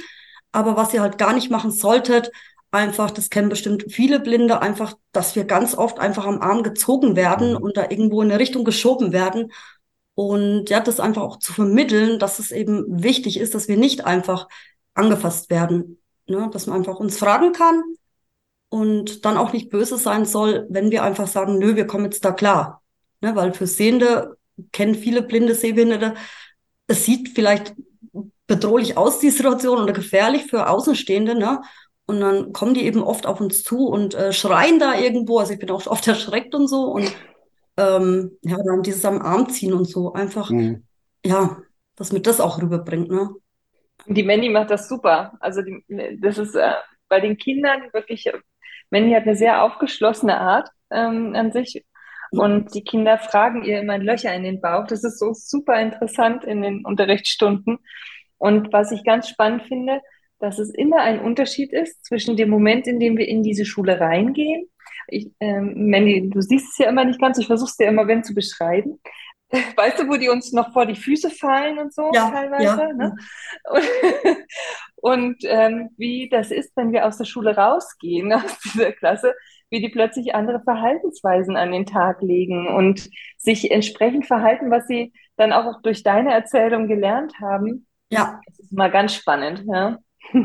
Aber 0.54 0.78
was 0.78 0.94
ihr 0.94 1.02
halt 1.02 1.18
gar 1.18 1.34
nicht 1.34 1.52
machen 1.52 1.72
solltet, 1.72 2.32
einfach, 2.72 3.12
das 3.12 3.30
kennen 3.30 3.50
bestimmt 3.50 3.88
viele 3.90 4.22
Blinde, 4.22 4.62
einfach, 4.62 4.94
dass 5.12 5.36
wir 5.36 5.44
ganz 5.44 5.76
oft 5.76 6.00
einfach 6.00 6.26
am 6.26 6.40
Arm 6.40 6.64
gezogen 6.64 7.18
werden 7.18 7.52
mhm. 7.52 7.58
und 7.58 7.76
da 7.76 7.90
irgendwo 7.90 8.22
in 8.22 8.32
eine 8.32 8.40
Richtung 8.40 8.64
geschoben 8.64 9.12
werden. 9.12 9.52
Und 10.18 10.72
ja, 10.72 10.80
das 10.80 11.00
einfach 11.00 11.22
auch 11.22 11.38
zu 11.38 11.54
vermitteln, 11.54 12.18
dass 12.18 12.40
es 12.40 12.52
eben 12.52 13.04
wichtig 13.04 13.40
ist, 13.40 13.54
dass 13.54 13.68
wir 13.68 13.78
nicht 13.78 14.06
einfach 14.06 14.48
angefasst 14.96 15.52
werden. 15.52 16.02
Ne? 16.26 16.50
Dass 16.52 16.66
man 16.66 16.80
einfach 16.80 17.00
uns 17.00 17.20
fragen 17.20 17.52
kann 17.52 17.84
und 18.70 19.26
dann 19.26 19.38
auch 19.38 19.54
nicht 19.54 19.70
böse 19.70 19.96
sein 19.96 20.26
soll, 20.26 20.66
wenn 20.72 20.90
wir 20.90 21.04
einfach 21.04 21.28
sagen, 21.28 21.60
nö, 21.60 21.76
wir 21.76 21.86
kommen 21.86 22.06
jetzt 22.06 22.26
da 22.26 22.32
klar. 22.32 22.82
Ne? 23.22 23.36
Weil 23.36 23.54
für 23.54 23.68
Sehende 23.68 24.38
kennen 24.72 24.96
viele 24.96 25.22
blinde 25.22 25.54
Sehbehinderte, 25.54 26.16
es 26.88 27.06
sieht 27.06 27.30
vielleicht 27.36 27.76
bedrohlich 28.48 28.98
aus, 28.98 29.20
die 29.20 29.30
Situation, 29.30 29.78
oder 29.78 29.94
gefährlich 29.94 30.48
für 30.48 30.68
Außenstehende, 30.68 31.36
ne? 31.36 31.62
Und 32.08 32.22
dann 32.22 32.54
kommen 32.54 32.74
die 32.74 32.86
eben 32.86 33.04
oft 33.04 33.28
auf 33.28 33.40
uns 33.40 33.62
zu 33.62 33.86
und 33.86 34.16
äh, 34.16 34.34
schreien 34.34 34.80
da 34.80 34.98
irgendwo. 34.98 35.38
Also 35.38 35.54
ich 35.54 35.60
bin 35.60 35.70
auch 35.70 35.86
oft 35.86 36.08
erschreckt 36.08 36.56
und 36.56 36.68
so. 36.68 36.86
Und 36.86 37.14
ähm, 37.78 38.38
ja, 38.42 38.58
dann 38.64 38.84
dieses 38.84 39.06
am 39.06 39.22
Arm 39.22 39.50
ziehen 39.50 39.74
und 39.74 39.86
so. 39.86 40.14
Einfach, 40.14 40.50
mhm. 40.50 40.86
ja, 41.26 41.58
dass 41.96 42.12
mir 42.12 42.22
das 42.22 42.42
auch 42.42 42.62
rüberbringt, 42.62 43.10
ne? 43.10 43.30
Die 44.06 44.24
Mandy 44.24 44.50
macht 44.50 44.70
das 44.70 44.88
super. 44.88 45.34
Also 45.40 45.62
die, 45.62 45.84
das 46.22 46.38
ist 46.38 46.56
äh, 46.56 46.74
bei 47.10 47.20
den 47.20 47.38
Kindern 47.38 47.82
wirklich, 47.94 48.30
Mandy 48.90 49.14
hat 49.14 49.24
eine 49.24 49.36
sehr 49.36 49.64
aufgeschlossene 49.64 50.40
Art 50.40 50.70
ähm, 50.92 51.34
an 51.36 51.52
sich. 51.52 51.84
Und 52.32 52.74
die 52.74 52.84
Kinder 52.84 53.18
fragen 53.18 53.64
ihr 53.64 53.80
immer 53.80 53.98
Löcher 53.98 54.34
in 54.34 54.44
den 54.44 54.62
Bauch. 54.62 54.86
Das 54.88 55.04
ist 55.04 55.20
so 55.20 55.34
super 55.34 55.80
interessant 55.80 56.44
in 56.44 56.62
den 56.62 56.86
Unterrichtsstunden. 56.86 57.80
Und 58.38 58.72
was 58.74 58.92
ich 58.92 59.04
ganz 59.04 59.30
spannend 59.30 59.64
finde, 59.64 60.02
dass 60.40 60.60
es 60.60 60.70
immer 60.70 60.98
ein 60.98 61.20
Unterschied 61.20 61.74
ist 61.74 62.06
zwischen 62.06 62.38
dem 62.38 62.50
Moment, 62.50 62.86
in 62.86 63.00
dem 63.00 63.18
wir 63.18 63.28
in 63.28 63.44
diese 63.44 63.66
Schule 63.66 64.00
reingehen. 64.00 64.70
Ich, 65.08 65.32
ähm, 65.40 65.90
Mandy, 65.90 66.30
du 66.30 66.42
siehst 66.42 66.72
es 66.72 66.78
ja 66.78 66.90
immer 66.90 67.06
nicht 67.06 67.20
ganz, 67.20 67.38
ich 67.38 67.48
versuche 67.48 67.70
es 67.70 67.78
dir 67.78 67.88
immer 67.88 68.08
wenn 68.08 68.24
zu 68.24 68.34
beschreiben. 68.34 69.00
Weißt 69.76 70.00
du, 70.00 70.08
wo 70.10 70.18
die 70.18 70.30
uns 70.30 70.52
noch 70.52 70.74
vor 70.74 70.86
die 70.86 70.96
Füße 70.96 71.30
fallen 71.30 71.80
und 71.80 71.94
so 71.94 72.12
ja, 72.14 72.30
teilweise? 72.30 72.64
Ja. 72.64 72.94
Ne? 72.94 73.16
Und, 73.70 74.38
und 74.96 75.38
ähm, 75.44 75.90
wie 75.98 76.30
das 76.30 76.52
ist, 76.52 76.76
wenn 76.76 76.92
wir 76.92 77.06
aus 77.06 77.18
der 77.18 77.26
Schule 77.26 77.56
rausgehen, 77.56 78.34
aus 78.34 78.60
dieser 78.60 78.92
Klasse, 78.92 79.36
wie 79.70 79.82
die 79.82 79.90
plötzlich 79.90 80.36
andere 80.36 80.62
Verhaltensweisen 80.62 81.56
an 81.56 81.72
den 81.72 81.86
Tag 81.86 82.22
legen 82.22 82.68
und 82.68 83.10
sich 83.38 83.72
entsprechend 83.72 84.26
verhalten, 84.26 84.72
was 84.72 84.88
sie 84.88 85.14
dann 85.38 85.54
auch 85.54 85.82
durch 85.82 86.04
deine 86.04 86.34
Erzählung 86.34 86.88
gelernt 86.88 87.34
haben. 87.40 87.88
Ja. 88.10 88.40
Das 88.46 88.60
ist 88.60 88.74
mal 88.74 88.92
ganz 88.92 89.14
spannend, 89.14 89.64
ja. 89.68 89.98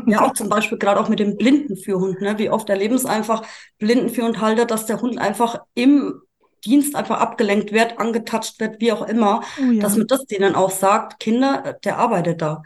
Ja, 0.07 0.21
auch 0.21 0.33
zum 0.33 0.49
Beispiel 0.49 0.77
gerade 0.77 0.99
auch 0.99 1.09
mit 1.09 1.19
dem 1.19 1.37
Blindenführhund. 1.37 2.21
Ne? 2.21 2.37
Wie 2.37 2.49
oft 2.49 2.69
erleben 2.69 2.95
es 2.95 3.05
einfach 3.05 3.45
Blindenführhundhalter, 3.79 4.65
dass 4.65 4.85
der 4.85 5.01
Hund 5.01 5.17
einfach 5.17 5.59
im 5.73 6.21
Dienst 6.65 6.95
einfach 6.95 7.19
abgelenkt 7.19 7.73
wird, 7.73 7.99
angetatscht 7.99 8.59
wird, 8.59 8.79
wie 8.79 8.93
auch 8.93 9.07
immer, 9.07 9.41
oh 9.59 9.71
ja. 9.71 9.81
dass 9.81 9.97
man 9.97 10.07
das 10.07 10.25
denen 10.25 10.55
auch 10.55 10.71
sagt, 10.71 11.19
Kinder, 11.19 11.77
der 11.83 11.97
arbeitet 11.97 12.41
da. 12.41 12.63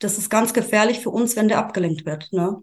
das 0.00 0.18
ist 0.18 0.30
ganz 0.30 0.52
gefährlich 0.52 1.00
für 1.00 1.10
uns, 1.10 1.36
wenn 1.36 1.48
der 1.48 1.58
abgelenkt 1.58 2.04
wird. 2.06 2.32
Ne? 2.32 2.62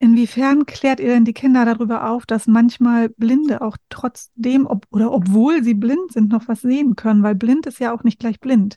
Inwiefern 0.00 0.66
klärt 0.66 1.00
ihr 1.00 1.08
denn 1.08 1.24
die 1.24 1.32
Kinder 1.32 1.64
darüber 1.64 2.10
auf, 2.10 2.26
dass 2.26 2.46
manchmal 2.46 3.08
Blinde 3.10 3.62
auch 3.62 3.76
trotzdem 3.88 4.66
ob, 4.66 4.84
oder 4.90 5.12
obwohl 5.12 5.62
sie 5.62 5.74
blind 5.74 6.12
sind, 6.12 6.30
noch 6.30 6.48
was 6.48 6.60
sehen 6.60 6.96
können? 6.96 7.22
Weil 7.22 7.36
blind 7.36 7.66
ist 7.66 7.78
ja 7.78 7.94
auch 7.94 8.02
nicht 8.04 8.18
gleich 8.18 8.40
blind. 8.40 8.76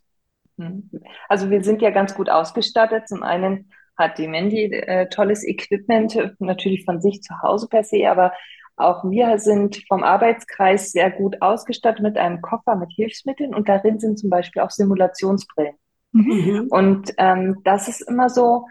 Also 1.28 1.50
wir 1.50 1.64
sind 1.64 1.82
ja 1.82 1.90
ganz 1.90 2.16
gut 2.16 2.30
ausgestattet. 2.30 3.08
Zum 3.08 3.24
einen 3.24 3.72
hat 3.98 4.18
die 4.18 4.28
Mandy 4.28 4.66
äh, 4.66 5.10
tolles 5.10 5.46
Equipment, 5.46 6.36
natürlich 6.40 6.86
von 6.86 7.02
sich 7.02 7.22
zu 7.22 7.34
Hause 7.42 7.68
per 7.68 7.84
se, 7.84 8.10
aber 8.10 8.34
auch 8.76 9.04
wir 9.10 9.40
sind 9.40 9.84
vom 9.88 10.04
Arbeitskreis 10.04 10.92
sehr 10.92 11.10
gut 11.10 11.42
ausgestattet 11.42 12.04
mit 12.04 12.18
einem 12.18 12.42
Koffer 12.42 12.76
mit 12.76 12.92
Hilfsmitteln 12.92 13.56
und 13.56 13.68
darin 13.68 14.00
sind 14.00 14.20
zum 14.20 14.30
Beispiel 14.30 14.62
auch 14.62 14.70
Simulationsbrillen. 14.70 15.74
Mhm. 16.12 16.68
Und 16.70 17.14
ähm, 17.18 17.58
das 17.64 17.88
ist 17.88 18.02
immer 18.02 18.30
so, 18.30 18.66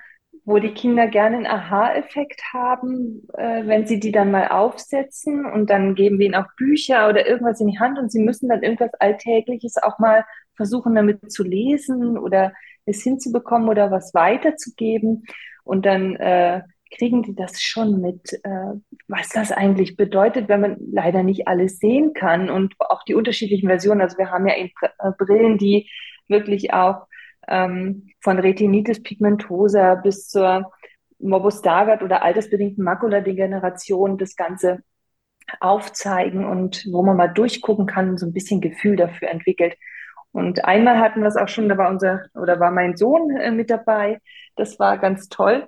wo 0.44 0.60
die 0.60 0.74
Kinder 0.74 1.08
gerne 1.08 1.38
einen 1.38 1.46
Aha-Effekt 1.46 2.40
haben, 2.52 3.26
äh, 3.34 3.66
wenn 3.66 3.86
sie 3.88 3.98
die 3.98 4.12
dann 4.12 4.30
mal 4.30 4.48
aufsetzen 4.48 5.44
und 5.44 5.70
dann 5.70 5.96
geben 5.96 6.20
wir 6.20 6.26
ihnen 6.26 6.36
auch 6.36 6.46
Bücher 6.56 7.08
oder 7.08 7.26
irgendwas 7.26 7.60
in 7.60 7.66
die 7.66 7.80
Hand 7.80 7.98
und 7.98 8.12
sie 8.12 8.22
müssen 8.22 8.48
dann 8.48 8.62
irgendwas 8.62 8.94
Alltägliches 9.00 9.76
auch 9.76 9.98
mal 9.98 10.24
versuchen 10.54 10.94
damit 10.94 11.32
zu 11.32 11.42
lesen 11.42 12.16
oder 12.16 12.52
es 12.86 13.02
hinzubekommen 13.02 13.68
oder 13.68 13.90
was 13.90 14.14
weiterzugeben 14.14 15.24
und 15.64 15.84
dann 15.84 16.16
äh, 16.16 16.62
kriegen 16.96 17.22
die 17.22 17.34
das 17.34 17.60
schon 17.60 18.00
mit, 18.00 18.32
äh, 18.44 18.74
was 19.08 19.28
das 19.30 19.52
eigentlich 19.52 19.96
bedeutet, 19.96 20.48
wenn 20.48 20.60
man 20.60 20.76
leider 20.92 21.22
nicht 21.22 21.48
alles 21.48 21.78
sehen 21.78 22.14
kann 22.14 22.48
und 22.48 22.74
auch 22.78 23.02
die 23.04 23.14
unterschiedlichen 23.14 23.68
Versionen. 23.68 24.00
Also 24.00 24.18
wir 24.18 24.30
haben 24.30 24.46
ja 24.46 24.56
eben 24.56 24.70
äh, 24.98 25.10
Brillen, 25.18 25.58
die 25.58 25.90
wirklich 26.28 26.72
auch 26.72 27.06
ähm, 27.48 28.08
von 28.20 28.38
Retinitis 28.38 29.02
pigmentosa 29.02 29.96
bis 29.96 30.28
zur 30.28 30.72
Morbus 31.18 31.58
Stargardt 31.58 32.02
oder 32.02 32.22
altersbedingten 32.22 32.84
Makuladegeneration 32.84 34.18
das 34.18 34.36
Ganze 34.36 34.80
aufzeigen 35.60 36.44
und 36.44 36.86
wo 36.90 37.02
man 37.02 37.16
mal 37.16 37.28
durchgucken 37.28 37.86
kann 37.86 38.16
so 38.16 38.26
ein 38.26 38.32
bisschen 38.32 38.60
Gefühl 38.60 38.96
dafür 38.96 39.28
entwickelt. 39.28 39.76
Und 40.36 40.66
einmal 40.66 40.98
hatten 40.98 41.22
wir 41.22 41.28
es 41.28 41.38
auch 41.38 41.48
schon, 41.48 41.66
da 41.66 41.78
war 41.78 41.88
unser 41.88 42.26
oder 42.34 42.60
war 42.60 42.70
mein 42.70 42.94
Sohn 42.98 43.34
äh, 43.38 43.50
mit 43.50 43.70
dabei. 43.70 44.20
Das 44.54 44.78
war 44.78 44.98
ganz 44.98 45.30
toll, 45.30 45.66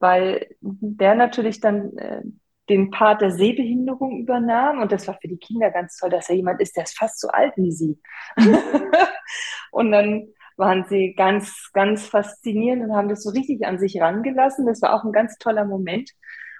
weil 0.00 0.46
der 0.62 1.14
natürlich 1.14 1.60
dann 1.60 1.94
äh, 1.98 2.22
den 2.70 2.90
Part 2.90 3.20
der 3.20 3.30
Sehbehinderung 3.30 4.20
übernahm. 4.20 4.80
Und 4.80 4.90
das 4.90 5.06
war 5.06 5.18
für 5.20 5.28
die 5.28 5.36
Kinder 5.36 5.70
ganz 5.70 5.98
toll, 5.98 6.08
dass 6.08 6.30
er 6.30 6.36
jemand 6.36 6.62
ist, 6.62 6.78
der 6.78 6.84
ist 6.84 6.96
fast 6.96 7.20
so 7.20 7.28
alt 7.28 7.52
wie 7.56 7.70
sie. 7.70 8.00
und 9.70 9.92
dann 9.92 10.28
waren 10.56 10.86
sie 10.88 11.12
ganz, 11.14 11.68
ganz 11.74 12.06
faszinierend 12.06 12.84
und 12.84 12.96
haben 12.96 13.10
das 13.10 13.22
so 13.22 13.28
richtig 13.32 13.66
an 13.66 13.78
sich 13.78 14.00
rangelassen. 14.00 14.64
Das 14.64 14.80
war 14.80 14.94
auch 14.94 15.04
ein 15.04 15.12
ganz 15.12 15.36
toller 15.36 15.66
Moment 15.66 16.10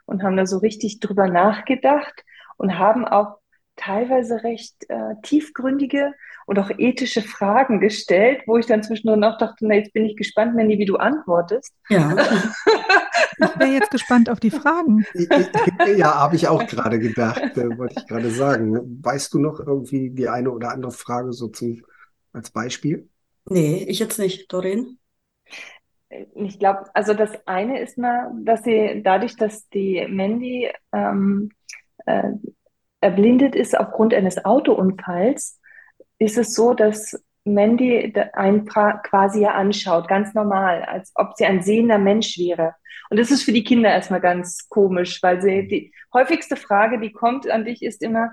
und 0.04 0.22
haben 0.22 0.36
da 0.36 0.44
so 0.44 0.58
richtig 0.58 1.00
drüber 1.00 1.26
nachgedacht 1.26 2.22
und 2.58 2.78
haben 2.78 3.06
auch 3.06 3.38
teilweise 3.76 4.42
recht 4.42 4.74
äh, 4.88 5.14
tiefgründige 5.22 6.12
und 6.46 6.58
auch 6.58 6.70
ethische 6.76 7.22
Fragen 7.22 7.80
gestellt, 7.80 8.42
wo 8.46 8.56
ich 8.56 8.66
dann 8.66 8.82
zwischendurch 8.82 9.18
noch 9.18 9.38
dachte, 9.38 9.66
na, 9.66 9.74
jetzt 9.74 9.92
bin 9.92 10.04
ich 10.04 10.16
gespannt, 10.16 10.54
Mandy, 10.54 10.78
wie 10.78 10.86
du 10.86 10.96
antwortest. 10.96 11.74
Ja. 11.88 12.16
ich 13.38 13.58
wäre 13.58 13.72
jetzt 13.72 13.90
gespannt 13.90 14.30
auf 14.30 14.40
die 14.40 14.50
Fragen. 14.50 15.04
ja, 15.96 16.14
habe 16.14 16.36
ich 16.36 16.48
auch 16.48 16.66
gerade 16.66 16.98
gedacht, 16.98 17.56
äh, 17.56 17.78
wollte 17.78 17.96
ich 17.98 18.06
gerade 18.06 18.30
sagen. 18.30 19.02
Weißt 19.02 19.34
du 19.34 19.38
noch 19.38 19.60
irgendwie 19.60 20.10
die 20.10 20.28
eine 20.28 20.50
oder 20.50 20.70
andere 20.70 20.92
Frage 20.92 21.32
so 21.32 21.48
zum, 21.48 21.82
als 22.32 22.50
Beispiel? 22.50 23.08
Nee, 23.48 23.84
ich 23.88 23.98
jetzt 23.98 24.18
nicht. 24.18 24.52
Doreen? 24.52 24.98
Ich 26.34 26.58
glaube, 26.58 26.84
also 26.94 27.14
das 27.14 27.30
eine 27.46 27.80
ist 27.80 27.98
mal, 27.98 28.30
dass 28.42 28.62
sie 28.62 29.02
dadurch, 29.04 29.36
dass 29.36 29.68
die 29.68 30.06
Mandy 30.08 30.70
ähm, 30.92 31.50
äh, 32.06 32.30
erblindet 33.06 33.54
ist 33.54 33.78
aufgrund 33.78 34.12
eines 34.12 34.44
Autounfalls, 34.44 35.60
ist 36.18 36.38
es 36.38 36.54
so, 36.54 36.74
dass 36.74 37.22
Mandy 37.44 38.12
einen 38.32 38.66
quasi 38.66 39.42
ja 39.42 39.52
anschaut, 39.52 40.08
ganz 40.08 40.34
normal, 40.34 40.82
als 40.82 41.12
ob 41.14 41.36
sie 41.36 41.46
ein 41.46 41.62
sehender 41.62 41.98
Mensch 41.98 42.36
wäre. 42.36 42.74
Und 43.08 43.20
das 43.20 43.30
ist 43.30 43.44
für 43.44 43.52
die 43.52 43.62
Kinder 43.62 43.90
erstmal 43.90 44.20
ganz 44.20 44.68
komisch, 44.68 45.22
weil 45.22 45.40
sie 45.40 45.68
die 45.68 45.92
häufigste 46.12 46.56
Frage, 46.56 46.98
die 46.98 47.12
kommt 47.12 47.48
an 47.48 47.64
dich, 47.64 47.82
ist 47.82 48.02
immer, 48.02 48.32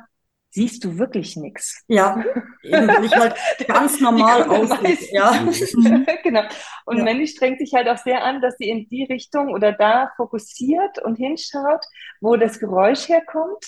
siehst 0.49 0.83
du 0.83 0.97
wirklich 0.97 1.35
nichts. 1.35 1.83
Ja, 1.87 2.23
eben, 2.63 2.87
weil 2.87 3.05
ich 3.05 3.15
halt 3.15 3.35
ganz 3.67 3.99
normal 3.99 4.43
aussehe. 4.43 4.97
Ja. 5.11 5.47
Genau. 6.23 6.43
Und 6.85 6.97
ja. 6.97 7.03
Mandy 7.03 7.27
strengt 7.27 7.59
sich 7.59 7.73
halt 7.73 7.87
auch 7.87 7.97
sehr 7.97 8.23
an, 8.23 8.41
dass 8.41 8.57
sie 8.57 8.69
in 8.69 8.87
die 8.87 9.03
Richtung 9.03 9.53
oder 9.53 9.73
da 9.73 10.11
fokussiert 10.15 10.99
und 11.03 11.17
hinschaut, 11.17 11.85
wo 12.21 12.35
das 12.37 12.59
Geräusch 12.59 13.09
herkommt. 13.09 13.65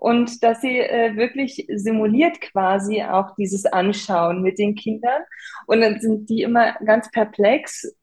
Und 0.00 0.42
dass 0.42 0.62
sie 0.62 0.78
äh, 0.78 1.14
wirklich 1.16 1.66
simuliert 1.74 2.40
quasi 2.40 3.02
auch 3.02 3.34
dieses 3.36 3.66
Anschauen 3.66 4.40
mit 4.40 4.58
den 4.58 4.74
Kindern. 4.74 5.22
Und 5.66 5.82
dann 5.82 6.00
sind 6.00 6.30
die 6.30 6.40
immer 6.40 6.72
ganz 6.86 7.10
perplex, 7.10 7.94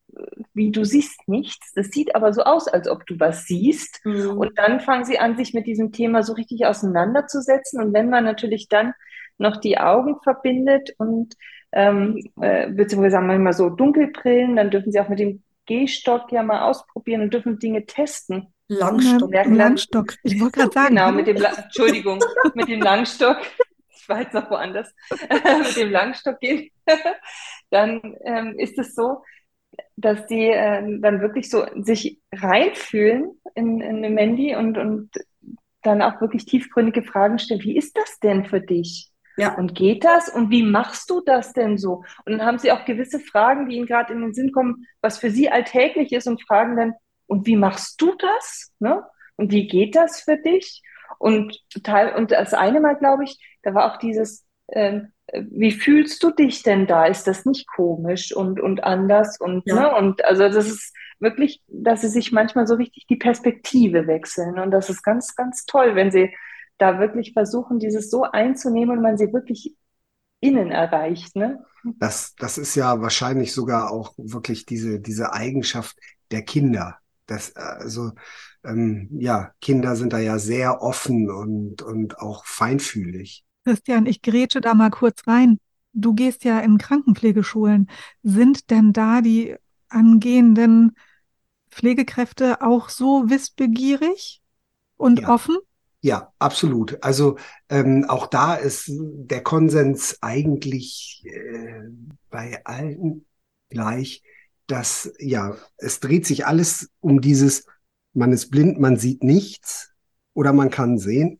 wie 0.54 0.70
du 0.70 0.86
siehst 0.86 1.28
nichts. 1.28 1.74
Das 1.74 1.88
sieht 1.88 2.16
aber 2.16 2.34
so 2.34 2.44
aus, 2.44 2.68
als 2.68 2.88
ob 2.88 3.08
du 3.08 3.20
was 3.20 3.46
siehst. 3.46 4.00
Mhm. 4.06 4.38
Und 4.38 4.60
dann 4.60 4.80
fangen 4.80 5.06
sie 5.06 5.18
an, 5.18 5.38
sich 5.38 5.56
mit 5.56 5.66
diesem 5.66 5.92
Thema 5.92 6.22
so 6.22 6.34
richtig 6.34 6.68
auseinanderzusetzen. 6.68 7.82
Und 7.82 7.94
wenn 7.94 8.12
man 8.12 8.24
natürlich 8.26 8.70
dann 8.70 8.94
noch 9.40 9.58
die 9.58 9.80
Augen 9.80 10.18
verbindet 10.22 10.94
und 11.00 11.34
ähm, 11.72 12.30
äh, 12.40 12.70
beziehungsweise 12.70 13.14
sagen 13.14 13.28
wir 13.28 13.40
mal 13.40 13.54
so 13.54 13.70
Dunkelbrillen, 13.72 14.56
dann 14.56 14.70
dürfen 14.70 14.92
sie 14.92 15.00
auch 15.00 15.10
mit 15.10 15.18
dem 15.18 15.42
Gehstock 15.66 16.32
ja 16.32 16.44
mal 16.44 16.62
ausprobieren 16.62 17.22
und 17.22 17.34
dürfen 17.34 17.58
Dinge 17.58 17.88
testen. 17.88 18.54
Langstock. 18.68 19.34
Langstock. 19.34 20.14
Ich 20.24 20.40
wollte 20.40 20.60
gerade 20.60 20.74
sagen. 20.74 20.96
Genau, 20.96 21.12
mit 21.12 21.28
dem 21.28 21.38
La 21.38 21.54
Entschuldigung, 21.54 22.20
mit 22.54 22.68
dem 22.68 22.82
Langstock. 22.82 23.38
Ich 23.90 24.10
war 24.10 24.22
jetzt 24.22 24.34
noch 24.34 24.50
woanders. 24.50 24.94
mit 25.10 25.78
dem 25.78 25.92
Langstock 25.92 26.40
gehen. 26.40 26.70
dann 27.70 28.16
ähm, 28.24 28.56
ist 28.58 28.78
es 28.78 28.96
so, 28.96 29.24
dass 29.96 30.26
die 30.28 30.48
äh, 30.48 31.00
dann 31.00 31.22
wirklich 31.22 31.50
so 31.50 31.66
sich 31.82 32.20
reinfühlen 32.34 33.40
in, 33.56 33.82
in 33.82 33.98
eine 33.98 34.10
Mandy 34.10 34.56
und, 34.56 34.78
und 34.78 35.12
dann 35.82 36.02
auch 36.02 36.20
wirklich 36.22 36.46
tiefgründige 36.46 37.04
Fragen 37.04 37.40
stellen. 37.40 37.64
Wie 37.64 37.78
ist 37.78 37.98
das 37.98 38.20
denn 38.20 38.46
für 38.46 38.62
dich? 38.62 39.12
Ja. 39.38 39.56
Und 39.56 39.76
geht 39.76 40.04
das? 40.04 40.30
Und 40.30 40.50
wie 40.50 40.64
machst 40.64 41.10
du 41.10 41.22
das 41.22 41.54
denn 41.54 41.78
so? 41.78 42.04
Und 42.26 42.34
dann 42.34 42.46
haben 42.46 42.58
sie 42.58 42.72
auch 42.72 42.86
gewisse 42.86 43.20
Fragen, 43.20 43.70
die 43.70 43.76
ihnen 43.76 43.86
gerade 43.86 44.12
in 44.14 44.22
den 44.22 44.34
Sinn 44.34 44.52
kommen, 44.52 44.88
was 45.02 45.20
für 45.20 45.30
sie 45.30 45.50
alltäglich 45.50 46.12
ist 46.12 46.28
und 46.28 46.42
fragen 46.42 46.76
dann, 46.76 46.94
und 47.28 47.46
wie 47.46 47.56
machst 47.56 48.02
du 48.02 48.16
das? 48.16 48.72
Ne? 48.80 49.04
Und 49.36 49.52
wie 49.52 49.68
geht 49.68 49.96
das 49.96 50.22
für 50.22 50.38
dich? 50.38 50.82
Und 51.20 51.62
total, 51.70 52.16
und 52.16 52.32
das 52.32 52.54
eine 52.54 52.80
Mal, 52.80 52.96
glaube 52.96 53.24
ich, 53.24 53.40
da 53.64 53.74
war 53.74 53.94
auch 53.94 53.98
dieses, 53.98 54.46
ähm, 54.70 55.12
wie 55.34 55.72
fühlst 55.72 56.24
du 56.24 56.32
dich 56.32 56.64
denn 56.64 56.88
da? 56.88 57.06
Ist 57.06 57.28
das 57.28 57.46
nicht 57.46 57.68
komisch 57.68 58.36
und, 58.36 58.60
und 58.60 58.84
anders? 58.84 59.40
Und, 59.40 59.64
ja. 59.66 59.76
ne? 59.76 59.96
und 59.96 60.24
also 60.26 60.44
das 60.44 60.68
ist 60.68 60.94
wirklich, 61.20 61.62
dass 61.68 62.02
sie 62.02 62.08
sich 62.08 62.32
manchmal 62.32 62.68
so 62.68 62.76
richtig 62.76 63.08
die 63.08 63.18
Perspektive 63.18 64.08
wechseln. 64.08 64.60
Und 64.60 64.72
das 64.72 64.90
ist 64.90 65.04
ganz, 65.04 65.36
ganz 65.36 65.66
toll, 65.66 65.96
wenn 65.96 66.12
sie 66.12 66.34
da 66.78 67.00
wirklich 67.00 67.34
versuchen, 67.34 67.80
dieses 67.80 68.10
so 68.10 68.24
einzunehmen 68.24 68.98
und 68.98 69.04
man 69.04 69.18
sie 69.18 69.34
wirklich 69.34 69.76
innen 70.40 70.72
erreicht. 70.72 71.36
Ne? 71.36 71.66
Das, 71.98 72.36
das 72.36 72.58
ist 72.58 72.76
ja 72.76 73.02
wahrscheinlich 73.02 73.54
sogar 73.54 73.92
auch 73.92 74.14
wirklich 74.18 74.66
diese, 74.66 75.00
diese 75.00 75.34
Eigenschaft 75.34 75.98
der 76.32 76.44
Kinder. 76.44 77.00
Das, 77.28 77.56
also, 77.56 78.12
ähm, 78.64 79.10
ja, 79.12 79.52
Kinder 79.62 79.96
sind 79.96 80.14
da 80.14 80.20
ja 80.20 80.40
sehr 80.40 80.82
offen 80.82 81.30
und, 81.30 81.82
und 81.82 82.20
auch 82.20 82.46
feinfühlig. 82.46 83.46
Christian, 83.66 84.06
ich 84.06 84.22
grätsche 84.22 84.62
da 84.62 84.74
mal 84.74 84.90
kurz 84.90 85.28
rein. 85.28 85.60
Du 85.94 86.14
gehst 86.14 86.44
ja 86.44 86.60
in 86.60 86.78
Krankenpflegeschulen. 86.78 87.90
Sind 88.24 88.70
denn 88.70 88.94
da 88.94 89.22
die 89.22 89.56
angehenden 89.90 90.96
Pflegekräfte 91.70 92.62
auch 92.62 92.90
so 92.90 93.30
wissbegierig 93.30 94.42
und 94.96 95.22
ja. 95.22 95.30
offen? 95.30 95.58
Ja, 96.02 96.32
absolut. 96.40 97.04
Also 97.04 97.38
ähm, 97.70 98.06
auch 98.08 98.28
da 98.28 98.56
ist 98.56 98.86
der 98.90 99.44
Konsens 99.44 100.18
eigentlich 100.22 101.24
äh, 101.26 101.82
bei 102.30 102.62
allen 102.66 103.26
gleich, 103.70 104.24
dass 104.68 105.12
ja, 105.18 105.56
es 105.78 106.00
dreht 106.00 106.26
sich 106.26 106.46
alles 106.46 106.90
um 107.00 107.22
dieses, 107.22 107.66
man 108.14 108.34
ist 108.34 108.52
blind, 108.52 108.80
man 108.80 108.98
sieht 108.98 109.24
nichts 109.24 109.94
oder 110.34 110.54
man 110.54 110.70
kann 110.70 110.98
sehen. 110.98 111.40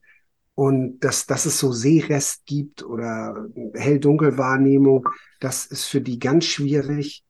Und 0.56 1.02
dass, 1.02 1.28
dass 1.28 1.46
es 1.46 1.60
so 1.60 1.72
Sehrest 1.72 2.48
gibt 2.48 2.84
oder 2.84 3.48
Hell-Dunkel-Wahrnehmung, 3.76 5.08
das 5.40 5.68
ist 5.68 5.86
für 5.86 6.02
die 6.02 6.18
ganz 6.18 6.46
schwierig. 6.46 7.24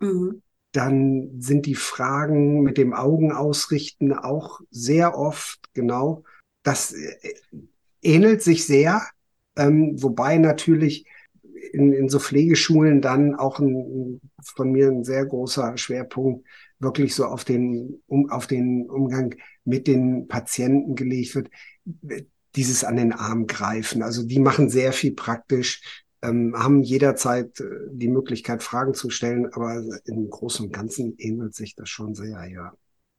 Mhm. 0.00 0.42
Dann 0.72 1.30
sind 1.38 1.66
die 1.66 1.76
Fragen 1.76 2.62
mit 2.62 2.78
dem 2.78 2.92
Augen 2.92 3.30
ausrichten 3.30 4.12
auch 4.12 4.60
sehr 4.70 5.16
oft, 5.16 5.60
genau. 5.74 6.24
Das 6.64 6.92
äh, 6.92 7.34
ähnelt 8.00 8.42
sich 8.42 8.66
sehr, 8.66 9.02
ähm, 9.54 10.02
wobei 10.02 10.38
natürlich 10.38 11.06
in, 11.72 11.92
in 11.92 12.08
so 12.08 12.18
Pflegeschulen 12.18 13.00
dann 13.00 13.34
auch 13.34 13.58
ein, 13.58 14.20
von 14.42 14.72
mir 14.72 14.88
ein 14.88 15.04
sehr 15.04 15.26
großer 15.26 15.76
Schwerpunkt 15.76 16.46
wirklich 16.82 17.14
so 17.14 17.26
auf 17.26 17.44
den, 17.44 18.02
um, 18.06 18.30
auf 18.30 18.46
den 18.46 18.90
Umgang 18.90 19.34
mit 19.64 19.86
den 19.86 20.26
Patienten 20.26 20.96
gelegt 20.96 21.34
wird, 21.34 21.50
dieses 22.56 22.84
an 22.84 22.96
den 22.96 23.12
Arm 23.12 23.46
greifen. 23.46 24.02
Also 24.02 24.26
die 24.26 24.40
machen 24.40 24.68
sehr 24.68 24.92
viel 24.92 25.12
praktisch, 25.12 26.04
ähm, 26.22 26.54
haben 26.56 26.82
jederzeit 26.82 27.60
äh, 27.60 27.64
die 27.90 28.08
Möglichkeit, 28.08 28.62
Fragen 28.62 28.94
zu 28.94 29.10
stellen, 29.10 29.46
aber 29.52 29.82
im 30.04 30.28
Großen 30.28 30.66
und 30.66 30.72
Ganzen 30.72 31.14
ähnelt 31.18 31.54
sich 31.54 31.74
das 31.74 31.88
schon 31.88 32.14
sehr, 32.14 32.46
ja. 32.48 32.72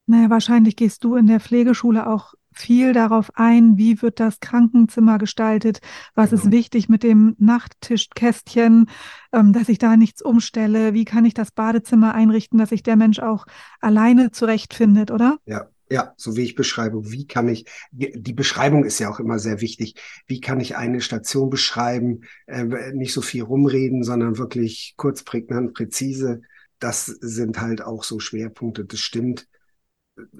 Naja, 0.06 0.28
wahrscheinlich 0.28 0.76
gehst 0.76 1.02
du 1.02 1.16
in 1.16 1.26
der 1.26 1.40
Pflegeschule 1.40 2.06
auch 2.06 2.34
viel 2.54 2.92
darauf 2.92 3.30
ein, 3.34 3.76
wie 3.76 4.00
wird 4.02 4.20
das 4.20 4.40
Krankenzimmer 4.40 5.18
gestaltet, 5.18 5.80
was 6.14 6.30
genau. 6.30 6.42
ist 6.42 6.50
wichtig 6.50 6.88
mit 6.88 7.02
dem 7.02 7.34
Nachttischkästchen, 7.38 8.86
ähm, 9.32 9.52
dass 9.52 9.68
ich 9.68 9.78
da 9.78 9.96
nichts 9.96 10.22
umstelle, 10.22 10.94
wie 10.94 11.04
kann 11.04 11.24
ich 11.24 11.34
das 11.34 11.50
Badezimmer 11.50 12.14
einrichten, 12.14 12.58
dass 12.58 12.70
sich 12.70 12.82
der 12.82 12.96
Mensch 12.96 13.18
auch 13.18 13.46
alleine 13.80 14.30
zurechtfindet, 14.30 15.10
oder? 15.10 15.38
Ja, 15.46 15.68
ja, 15.90 16.14
so 16.16 16.36
wie 16.36 16.42
ich 16.42 16.54
beschreibe, 16.54 17.10
wie 17.12 17.26
kann 17.26 17.48
ich, 17.48 17.66
die 17.92 18.32
Beschreibung 18.32 18.84
ist 18.84 18.98
ja 18.98 19.10
auch 19.10 19.20
immer 19.20 19.38
sehr 19.38 19.60
wichtig, 19.60 19.94
wie 20.26 20.40
kann 20.40 20.60
ich 20.60 20.76
eine 20.76 21.00
Station 21.00 21.50
beschreiben, 21.50 22.22
äh, 22.46 22.92
nicht 22.92 23.12
so 23.12 23.20
viel 23.20 23.42
rumreden, 23.42 24.02
sondern 24.02 24.38
wirklich 24.38 24.94
kurz, 24.96 25.22
prägnant, 25.22 25.74
präzise. 25.74 26.40
Das 26.78 27.06
sind 27.06 27.60
halt 27.60 27.82
auch 27.82 28.02
so 28.02 28.18
Schwerpunkte, 28.18 28.84
das 28.84 29.00
stimmt. 29.00 29.46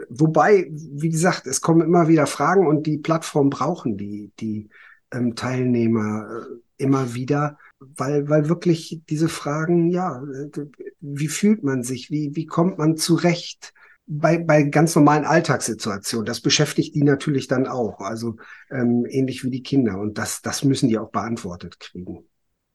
Wobei, 0.08 0.68
wie 0.70 1.08
gesagt, 1.08 1.46
es 1.46 1.60
kommen 1.60 1.82
immer 1.82 2.08
wieder 2.08 2.26
Fragen 2.26 2.66
und 2.66 2.86
die 2.86 2.98
Plattform 2.98 3.50
brauchen 3.50 3.96
die, 3.96 4.32
die 4.38 4.68
ähm, 5.12 5.34
Teilnehmer 5.34 6.28
äh, 6.28 6.82
immer 6.82 7.14
wieder, 7.14 7.58
weil, 7.78 8.28
weil 8.28 8.48
wirklich 8.48 9.02
diese 9.08 9.28
Fragen, 9.28 9.90
ja, 9.90 10.22
äh, 10.22 10.66
wie 11.00 11.28
fühlt 11.28 11.64
man 11.64 11.82
sich, 11.82 12.10
wie, 12.10 12.34
wie 12.34 12.46
kommt 12.46 12.78
man 12.78 12.96
zurecht? 12.96 13.72
bei, 14.06 14.38
bei 14.38 14.64
ganz 14.64 14.94
normalen 14.94 15.24
Alltagssituationen. 15.24 16.26
Das 16.26 16.40
beschäftigt 16.40 16.94
die 16.94 17.02
natürlich 17.02 17.48
dann 17.48 17.66
auch. 17.66 18.00
Also 18.00 18.36
ähm, 18.70 19.06
ähnlich 19.08 19.44
wie 19.44 19.50
die 19.50 19.62
Kinder. 19.62 19.98
Und 19.98 20.18
das, 20.18 20.42
das 20.42 20.64
müssen 20.64 20.88
die 20.88 20.98
auch 20.98 21.10
beantwortet 21.10 21.80
kriegen. 21.80 22.24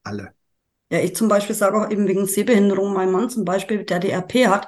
Alle. 0.02 0.32
Ja, 0.90 0.98
ich 1.00 1.14
zum 1.14 1.28
Beispiel 1.28 1.54
sage 1.54 1.76
auch 1.76 1.90
eben 1.90 2.08
wegen 2.08 2.26
Sehbehinderung, 2.26 2.92
mein 2.92 3.12
Mann 3.12 3.30
zum 3.30 3.44
Beispiel, 3.44 3.84
der 3.84 4.00
die 4.00 4.10
RP 4.10 4.48
hat, 4.48 4.66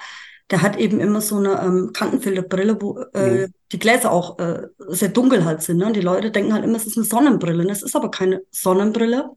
der 0.50 0.62
hat 0.62 0.76
eben 0.76 1.00
immer 1.00 1.20
so 1.20 1.36
eine 1.36 1.62
ähm, 1.62 1.90
Kantenfilterbrille, 1.92 2.80
wo 2.80 2.98
äh, 3.14 3.46
mhm. 3.46 3.54
die 3.72 3.78
Gläser 3.78 4.10
auch 4.10 4.38
äh, 4.38 4.68
sehr 4.88 5.08
dunkel 5.08 5.44
halt 5.44 5.62
sind. 5.62 5.78
Ne? 5.78 5.86
Und 5.86 5.96
die 5.96 6.00
Leute 6.00 6.30
denken 6.30 6.52
halt 6.52 6.64
immer, 6.64 6.76
es 6.76 6.86
ist 6.86 6.96
eine 6.96 7.06
Sonnenbrille. 7.06 7.66
Das 7.66 7.82
ist 7.82 7.96
aber 7.96 8.10
keine 8.10 8.42
Sonnenbrille. 8.50 9.30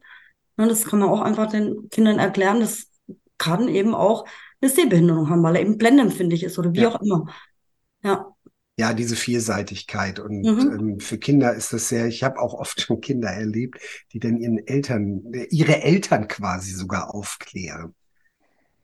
Ne? 0.56 0.68
Das 0.68 0.84
kann 0.84 0.98
man 0.98 1.08
auch 1.08 1.20
einfach 1.20 1.50
den 1.50 1.88
Kindern 1.90 2.18
erklären. 2.18 2.60
Das 2.60 2.88
kann 3.38 3.68
eben 3.68 3.94
auch 3.94 4.26
eine 4.60 4.70
Sehbehinderung 4.70 5.30
haben, 5.30 5.42
weil 5.42 5.56
er 5.56 5.62
eben 5.62 5.78
blendempfindlich 5.78 6.42
ist 6.42 6.58
oder 6.58 6.72
wie 6.72 6.80
ja. 6.80 6.88
auch 6.90 7.00
immer. 7.00 7.26
Ja. 8.02 8.32
Ja, 8.78 8.92
diese 8.92 9.16
Vielseitigkeit. 9.16 10.20
Und 10.20 10.42
mhm. 10.42 10.78
ähm, 10.78 11.00
für 11.00 11.16
Kinder 11.16 11.54
ist 11.54 11.72
das 11.72 11.88
sehr, 11.88 12.06
ich 12.08 12.22
habe 12.22 12.38
auch 12.38 12.52
oft 12.52 12.82
schon 12.82 13.00
Kinder 13.00 13.30
erlebt, 13.30 13.80
die 14.12 14.18
dann 14.18 14.36
ihren 14.36 14.58
Eltern, 14.66 15.22
ihre 15.48 15.82
Eltern 15.82 16.28
quasi 16.28 16.72
sogar 16.72 17.14
aufklären. 17.14 17.94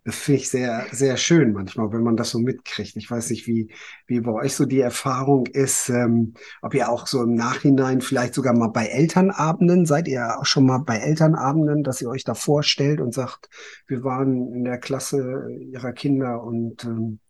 Das 0.05 0.17
finde 0.17 0.41
ich 0.41 0.49
sehr, 0.49 0.87
sehr 0.91 1.17
schön 1.17 1.53
manchmal, 1.53 1.93
wenn 1.93 2.03
man 2.03 2.17
das 2.17 2.31
so 2.31 2.41
mitkriegt. 2.41 2.97
Ich 2.97 3.09
weiß 3.09 3.31
nicht, 3.31 3.47
wie, 3.47 3.73
wie 4.09 4.21
bei 4.21 4.33
euch 4.33 4.55
so 4.55 4.65
die 4.65 4.81
Erfahrung 4.81 5.47
ist, 5.47 5.91
ähm, 5.91 6.35
ob 6.61 6.75
ihr 6.75 6.91
auch 6.91 7.07
so 7.07 7.23
im 7.23 7.35
Nachhinein 7.35 8.01
vielleicht 8.01 8.35
sogar 8.35 8.53
mal 8.53 8.69
bei 8.69 8.87
Elternabenden, 8.87 9.87
seid 9.87 10.09
ihr 10.09 10.41
auch 10.41 10.47
schon 10.47 10.67
mal 10.67 10.79
bei 10.79 10.97
Elternabenden, 10.97 11.85
dass 11.85 12.03
ihr 12.03 12.09
euch 12.09 12.25
da 12.25 12.35
vorstellt 12.35 13.01
und 13.01 13.15
sagt, 13.15 13.49
wir 13.87 14.03
waren 14.03 14.53
in 14.53 14.65
der 14.65 14.79
Klasse 14.79 15.49
ihrer 15.71 15.93
Kinder 15.93 16.43
und 16.43 16.85
ähm, 16.85 17.21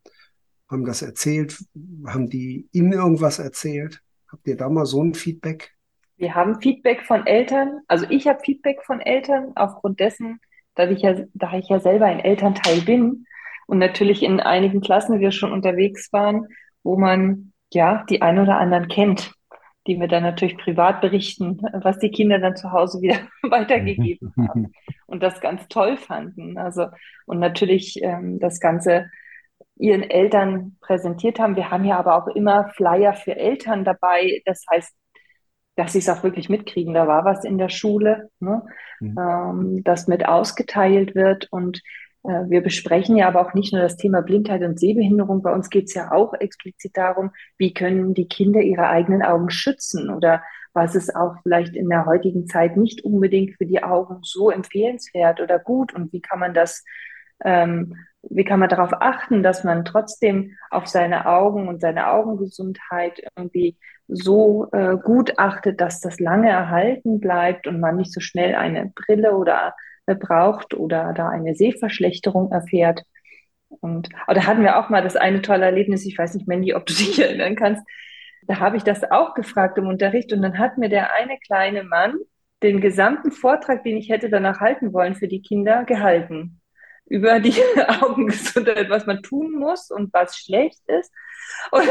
haben 0.71 0.87
das 0.87 1.02
erzählt. 1.02 1.62
Haben 2.07 2.31
die 2.31 2.69
Ihnen 2.73 2.93
irgendwas 2.93 3.38
erzählt? 3.38 4.02
Habt 4.29 4.49
ihr 4.49 4.57
da 4.57 4.71
mal 4.71 4.87
so 4.87 5.02
ein 5.02 5.12
Feedback? 5.12 5.76
Wir 6.17 6.35
haben 6.35 6.61
Feedback 6.61 7.02
von 7.02 7.26
Eltern. 7.26 7.81
Also 7.87 8.07
ich 8.09 8.26
habe 8.26 8.41
Feedback 8.43 8.83
von 8.85 9.00
Eltern 9.00 9.52
aufgrund 9.57 10.00
dessen, 10.00 10.41
da 10.75 10.88
ich 10.88 11.02
ja, 11.02 11.14
da 11.35 11.52
ich 11.55 11.69
ja 11.69 11.81
selber 11.81 12.07
ein 12.07 12.21
Elternteil 12.21 12.81
bin 12.81 13.26
und 13.67 13.79
natürlich 13.79 14.23
in 14.23 14.41
einigen 14.41 14.81
Klassen 14.81 15.21
wir 15.21 15.31
schon 15.31 15.52
unterwegs 15.52 16.12
waren, 16.12 16.47
wo 16.83 16.97
man 16.97 17.52
ja 17.73 18.05
die 18.09 18.23
ein 18.23 18.38
oder 18.38 18.59
anderen 18.59 18.88
kennt, 18.88 19.33
die 19.87 19.97
mir 19.97 20.08
dann 20.08 20.23
natürlich 20.23 20.58
privat 20.58 21.00
berichten, 21.00 21.61
was 21.73 21.99
die 21.99 22.11
Kinder 22.11 22.39
dann 22.39 22.56
zu 22.56 22.73
Hause 22.73 23.00
wieder 23.00 23.19
weitergegeben 23.43 24.32
haben 24.37 24.73
und 25.06 25.23
das 25.23 25.41
ganz 25.41 25.67
toll 25.69 25.97
fanden. 25.97 26.58
Also 26.58 26.87
und 27.26 27.39
natürlich 27.39 28.02
ähm, 28.02 28.39
das 28.39 28.61
Ganze 28.61 29.11
ihren 29.76 30.02
Eltern 30.02 30.76
präsentiert 30.80 31.39
haben. 31.41 31.56
Wir 31.56 31.71
haben 31.71 31.85
ja 31.85 31.99
aber 31.99 32.17
auch 32.17 32.28
immer 32.28 32.69
Flyer 32.76 33.15
für 33.15 33.37
Eltern 33.37 33.85
dabei. 33.85 34.43
Das 34.45 34.65
heißt, 34.71 34.95
dass 35.76 35.93
sie 35.93 35.99
es 35.99 36.08
auch 36.08 36.23
wirklich 36.23 36.49
mitkriegen. 36.49 36.95
Da 36.95 37.06
war 37.06 37.25
was 37.25 37.45
in 37.45 37.58
der 37.58 37.69
Schule, 37.69 38.30
ne? 38.41 38.63
mhm. 39.00 39.19
ähm, 39.19 39.85
das 39.85 40.06
mit 40.06 40.26
ausgeteilt 40.26 41.15
wird. 41.15 41.49
Und 41.50 41.80
äh, 42.25 42.45
wir 42.49 42.63
besprechen 42.63 43.17
ja 43.17 43.28
aber 43.28 43.41
auch 43.41 43.54
nicht 43.54 43.73
nur 43.73 43.82
das 43.82 43.97
Thema 43.97 44.21
Blindheit 44.23 44.63
und 44.63 44.78
Sehbehinderung. 44.78 45.43
Bei 45.43 45.52
uns 45.52 45.71
geht 45.71 45.87
es 45.87 45.95
ja 45.95 46.13
auch 46.13 46.35
explizit 46.35 46.97
darum, 46.97 47.30
wie 47.58 47.73
können 47.73 48.15
die 48.15 48.28
Kinder 48.28 48.61
ihre 48.61 48.89
eigenen 48.89 49.23
Augen 49.23 49.50
schützen 49.50 50.11
oder 50.11 50.43
was 50.75 50.95
ist 50.95 51.15
auch 51.15 51.35
vielleicht 51.43 51.75
in 51.76 51.89
der 51.89 52.06
heutigen 52.06 52.47
Zeit 52.47 52.76
nicht 52.76 53.04
unbedingt 53.04 53.56
für 53.56 53.67
die 53.67 53.82
Augen 53.82 54.21
so 54.23 54.50
empfehlenswert 54.50 55.41
oder 55.41 55.58
gut 55.58 55.93
und 55.95 56.13
wie 56.13 56.23
kann 56.23 56.39
man 56.39 56.54
das 56.54 56.82
ähm, 57.45 57.97
wie 58.30 58.45
kann 58.45 58.61
man 58.61 58.69
darauf 58.69 58.93
achten, 58.93 59.43
dass 59.43 59.65
man 59.65 59.85
trotzdem 59.85 60.56
auf 60.71 60.87
seine 60.87 61.26
Augen 61.26 61.69
und 61.69 61.80
seine 61.80 62.08
Augengesundheit 62.11 63.23
irgendwie 63.37 63.76
so 64.08 64.69
äh, 64.73 64.97
gut 64.97 65.39
achtet, 65.39 65.80
dass 65.80 66.00
das 66.00 66.21
lange 66.21 66.49
erhalten 66.49 67.21
bleibt 67.21 67.67
und 67.67 67.80
man 67.80 67.97
nicht 67.97 68.13
so 68.13 68.21
schnell 68.21 68.54
eine 68.54 68.93
Brille 68.95 69.37
oder 69.37 69.75
äh, 70.06 70.15
braucht 70.15 70.75
oder 70.75 71.13
da 71.15 71.28
eine 71.28 71.54
Sehverschlechterung 71.54 72.52
erfährt. 72.52 73.02
Und 73.69 74.08
aber 74.26 74.35
da 74.35 74.47
hatten 74.47 74.63
wir 74.63 74.78
auch 74.78 74.89
mal 74.89 75.02
das 75.02 75.17
eine 75.17 75.43
tolle 75.43 75.65
Erlebnis, 75.65 76.06
ich 76.06 76.17
weiß 76.17 76.35
nicht, 76.35 76.47
Mandy, 76.47 76.75
ob 76.75 76.87
du 76.87 76.95
dich 76.95 77.19
erinnern 77.21 77.56
kannst. 77.56 77.82
Da 78.47 78.58
habe 78.58 78.76
ich 78.76 78.82
das 78.82 79.11
auch 79.11 79.35
gefragt 79.35 79.78
im 79.78 79.87
Unterricht 79.87 80.32
und 80.32 80.43
dann 80.43 80.58
hat 80.58 80.78
mir 80.78 80.89
der 80.89 81.13
eine 81.15 81.39
kleine 81.39 81.85
Mann 81.85 82.17
den 82.63 82.80
gesamten 82.80 83.32
Vortrag, 83.32 83.82
den 83.82 83.97
ich 83.97 84.08
hätte 84.08 84.30
danach 84.30 84.61
halten 84.61 84.93
wollen 84.93 85.15
für 85.17 85.26
die 85.26 85.43
Kinder, 85.43 85.85
gehalten 85.85 86.61
über 87.06 87.41
die 87.41 87.54
Augengesundheit, 88.00 88.91
was 88.91 89.06
man 89.06 89.23
tun 89.23 89.52
muss 89.52 89.91
und 89.91 90.12
was 90.12 90.36
schlecht 90.36 90.80
ist. 90.86 91.10
Und, 91.71 91.88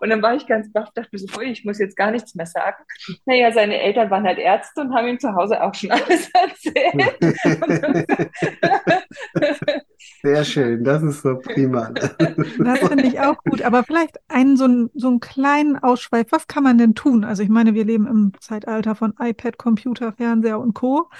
und 0.00 0.10
dann 0.10 0.22
war 0.22 0.34
ich 0.34 0.46
ganz 0.46 0.72
baff, 0.72 0.88
dachte 0.94 1.08
mir 1.12 1.18
so, 1.18 1.40
ich 1.40 1.64
muss 1.64 1.78
jetzt 1.78 1.96
gar 1.96 2.10
nichts 2.10 2.34
mehr 2.34 2.46
sagen. 2.46 2.82
Naja, 3.26 3.52
seine 3.52 3.80
Eltern 3.80 4.10
waren 4.10 4.24
halt 4.24 4.38
Ärzte 4.38 4.80
und 4.80 4.94
haben 4.94 5.08
ihm 5.08 5.18
zu 5.18 5.34
Hause 5.34 5.62
auch 5.62 5.74
schon 5.74 5.90
alles 5.90 6.30
erzählt. 6.32 7.42
Sehr 10.22 10.44
schön, 10.44 10.84
das 10.84 11.02
ist 11.02 11.22
so 11.22 11.38
prima. 11.38 11.90
Das 11.90 12.78
finde 12.78 13.06
ich 13.06 13.20
auch 13.20 13.36
gut, 13.44 13.62
aber 13.62 13.84
vielleicht 13.84 14.18
einen 14.28 14.56
so, 14.56 14.64
einen 14.64 14.90
so 14.94 15.08
einen 15.08 15.20
kleinen 15.20 15.76
Ausschweif. 15.76 16.28
Was 16.30 16.46
kann 16.46 16.62
man 16.62 16.78
denn 16.78 16.94
tun? 16.94 17.24
Also 17.24 17.42
ich 17.42 17.48
meine, 17.48 17.74
wir 17.74 17.84
leben 17.84 18.06
im 18.06 18.32
Zeitalter 18.40 18.94
von 18.94 19.14
iPad, 19.18 19.58
Computer, 19.58 20.12
Fernseher 20.12 20.60
und 20.60 20.74
Co. 20.74 21.10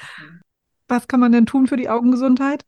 Was 0.88 1.08
kann 1.08 1.20
man 1.20 1.32
denn 1.32 1.46
tun 1.46 1.66
für 1.66 1.76
die 1.76 1.88
Augengesundheit? 1.88 2.64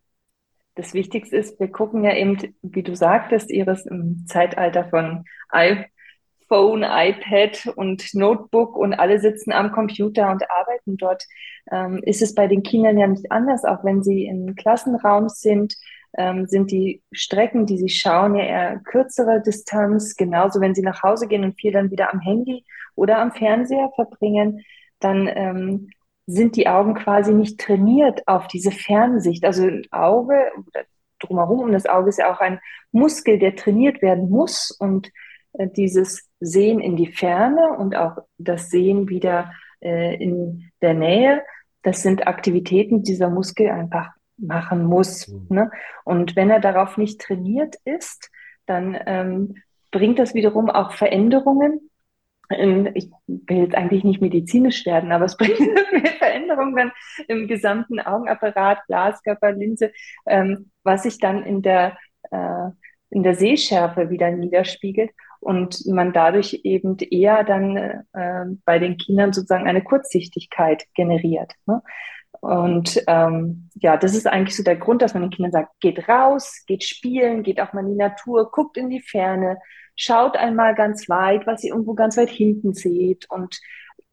Das 0.74 0.94
Wichtigste 0.94 1.36
ist, 1.36 1.58
wir 1.60 1.68
gucken 1.68 2.04
ja 2.04 2.14
eben, 2.14 2.54
wie 2.62 2.82
du 2.82 2.96
sagtest, 2.96 3.50
Iris, 3.50 3.86
im 3.86 4.26
Zeitalter 4.26 4.84
von 4.84 5.24
iPhone, 5.50 6.84
iPad 6.84 7.72
und 7.76 8.12
Notebook 8.14 8.76
und 8.76 8.94
alle 8.94 9.20
sitzen 9.20 9.52
am 9.52 9.72
Computer 9.72 10.30
und 10.30 10.42
arbeiten 10.50 10.96
dort. 10.96 11.24
Ähm, 11.70 12.02
ist 12.04 12.22
es 12.22 12.34
bei 12.34 12.46
den 12.48 12.62
Kindern 12.62 12.98
ja 12.98 13.06
nicht 13.06 13.30
anders, 13.30 13.64
auch 13.64 13.84
wenn 13.84 14.02
sie 14.02 14.26
im 14.26 14.54
Klassenraum 14.54 15.28
sind, 15.28 15.74
ähm, 16.16 16.46
sind 16.46 16.70
die 16.70 17.02
Strecken, 17.12 17.66
die 17.66 17.78
sie 17.78 17.88
schauen, 17.88 18.34
ja 18.34 18.44
eher 18.44 18.80
kürzere 18.80 19.42
Distanz. 19.42 20.16
Genauso, 20.16 20.60
wenn 20.60 20.74
sie 20.74 20.82
nach 20.82 21.02
Hause 21.02 21.28
gehen 21.28 21.44
und 21.44 21.58
viel 21.58 21.72
dann 21.72 21.90
wieder 21.90 22.12
am 22.12 22.20
Handy 22.20 22.64
oder 22.94 23.18
am 23.18 23.32
Fernseher 23.32 23.90
verbringen, 23.94 24.62
dann 25.00 25.28
ähm, 25.32 25.90
sind 26.26 26.56
die 26.56 26.68
Augen 26.68 26.94
quasi 26.94 27.34
nicht 27.34 27.60
trainiert 27.60 28.26
auf 28.26 28.46
diese 28.48 28.70
Fernsicht. 28.70 29.44
Also 29.44 29.64
ein 29.64 29.86
Auge 29.90 30.50
oder 30.56 30.84
drumherum 31.18 31.60
um 31.60 31.72
das 31.72 31.86
Auge 31.86 32.08
ist 32.08 32.18
ja 32.18 32.32
auch 32.32 32.40
ein 32.40 32.60
Muskel, 32.92 33.38
der 33.38 33.56
trainiert 33.56 34.02
werden 34.02 34.30
muss 34.30 34.70
und 34.70 35.10
äh, 35.54 35.68
dieses 35.68 36.28
Sehen 36.40 36.80
in 36.80 36.96
die 36.96 37.12
Ferne 37.12 37.76
und 37.78 37.96
auch 37.96 38.18
das 38.38 38.70
Sehen 38.70 39.08
wieder 39.08 39.52
äh, 39.80 40.14
in 40.22 40.70
der 40.80 40.94
Nähe, 40.94 41.42
das 41.82 42.02
sind 42.02 42.26
Aktivitäten, 42.26 43.02
die 43.02 43.12
dieser 43.12 43.30
Muskel 43.30 43.70
einfach 43.70 44.10
machen 44.36 44.84
muss. 44.84 45.28
Mhm. 45.28 45.46
Ne? 45.50 45.70
Und 46.04 46.36
wenn 46.36 46.50
er 46.50 46.60
darauf 46.60 46.96
nicht 46.96 47.20
trainiert 47.20 47.76
ist, 47.84 48.30
dann 48.66 48.98
ähm, 49.06 49.56
bringt 49.90 50.18
das 50.18 50.34
wiederum 50.34 50.70
auch 50.70 50.92
Veränderungen 50.92 51.90
ähm, 52.50 52.88
ich 52.94 53.10
will 53.26 53.58
jetzt 53.58 53.74
eigentlich 53.74 54.04
nicht 54.04 54.20
medizinisch 54.20 54.84
werden, 54.86 55.12
aber 55.12 55.24
es 55.24 55.36
bringt 55.38 55.58
mehr 55.58 56.12
Veränderungen 56.18 56.76
dann 56.76 56.92
im 57.28 57.48
gesamten 57.48 58.00
Augenapparat, 58.00 58.84
Glaskörper, 58.86 59.52
Linse, 59.52 59.92
ähm, 60.26 60.70
was 60.82 61.04
sich 61.04 61.18
dann 61.18 61.44
in 61.44 61.62
der, 61.62 61.96
äh, 62.30 62.70
in 63.10 63.22
der 63.22 63.34
Sehschärfe 63.34 64.10
wieder 64.10 64.30
niederspiegelt 64.30 65.10
und 65.40 65.86
man 65.86 66.12
dadurch 66.12 66.60
eben 66.64 66.96
eher 66.98 67.44
dann 67.44 67.76
äh, 67.76 68.44
bei 68.64 68.78
den 68.78 68.96
Kindern 68.96 69.32
sozusagen 69.32 69.68
eine 69.68 69.82
Kurzsichtigkeit 69.82 70.84
generiert. 70.94 71.52
Ne? 71.66 71.82
Und 72.40 73.02
ähm, 73.06 73.70
ja, 73.74 73.96
das 73.96 74.14
ist 74.14 74.26
eigentlich 74.26 74.56
so 74.56 74.62
der 74.62 74.76
Grund, 74.76 75.00
dass 75.00 75.14
man 75.14 75.22
den 75.22 75.30
Kindern 75.30 75.52
sagt, 75.52 75.80
geht 75.80 76.08
raus, 76.08 76.62
geht 76.66 76.84
spielen, 76.84 77.42
geht 77.42 77.60
auch 77.60 77.72
mal 77.72 77.84
in 77.84 77.92
die 77.92 77.96
Natur, 77.96 78.50
guckt 78.50 78.76
in 78.76 78.90
die 78.90 79.00
Ferne, 79.00 79.58
schaut 79.96 80.36
einmal 80.36 80.74
ganz 80.74 81.08
weit, 81.08 81.46
was 81.46 81.62
ihr 81.64 81.72
irgendwo 81.72 81.94
ganz 81.94 82.16
weit 82.16 82.30
hinten 82.30 82.74
seht. 82.74 83.30
Und 83.30 83.58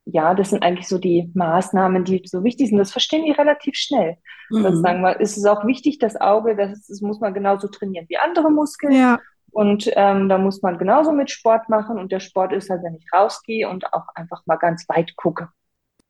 ja, 0.05 0.33
das 0.33 0.49
sind 0.49 0.63
eigentlich 0.63 0.87
so 0.87 0.97
die 0.97 1.31
Maßnahmen, 1.33 2.03
die 2.03 2.21
so 2.25 2.43
wichtig 2.43 2.69
sind. 2.69 2.77
Das 2.77 2.91
verstehen 2.91 3.25
die 3.25 3.31
relativ 3.31 3.75
schnell. 3.75 4.17
Mhm. 4.49 4.63
Das 4.63 4.79
sagen 4.79 5.01
wir, 5.01 5.19
ist 5.19 5.37
es 5.37 5.45
auch 5.45 5.65
wichtig, 5.65 5.99
das 5.99 6.19
Auge, 6.19 6.55
das, 6.55 6.87
das 6.87 7.01
muss 7.01 7.19
man 7.19 7.33
genauso 7.33 7.67
trainieren 7.67 8.05
wie 8.09 8.17
andere 8.17 8.51
Muskeln. 8.51 8.93
Ja. 8.93 9.19
Und 9.51 9.91
ähm, 9.95 10.29
da 10.29 10.37
muss 10.37 10.61
man 10.61 10.77
genauso 10.77 11.11
mit 11.11 11.29
Sport 11.29 11.69
machen. 11.69 11.99
Und 11.99 12.11
der 12.11 12.19
Sport 12.19 12.53
ist 12.53 12.69
halt, 12.69 12.83
wenn 12.83 12.95
ich 12.95 13.05
rausgehe 13.13 13.69
und 13.69 13.93
auch 13.93 14.07
einfach 14.15 14.41
mal 14.45 14.55
ganz 14.55 14.87
weit 14.87 15.15
gucke. 15.15 15.49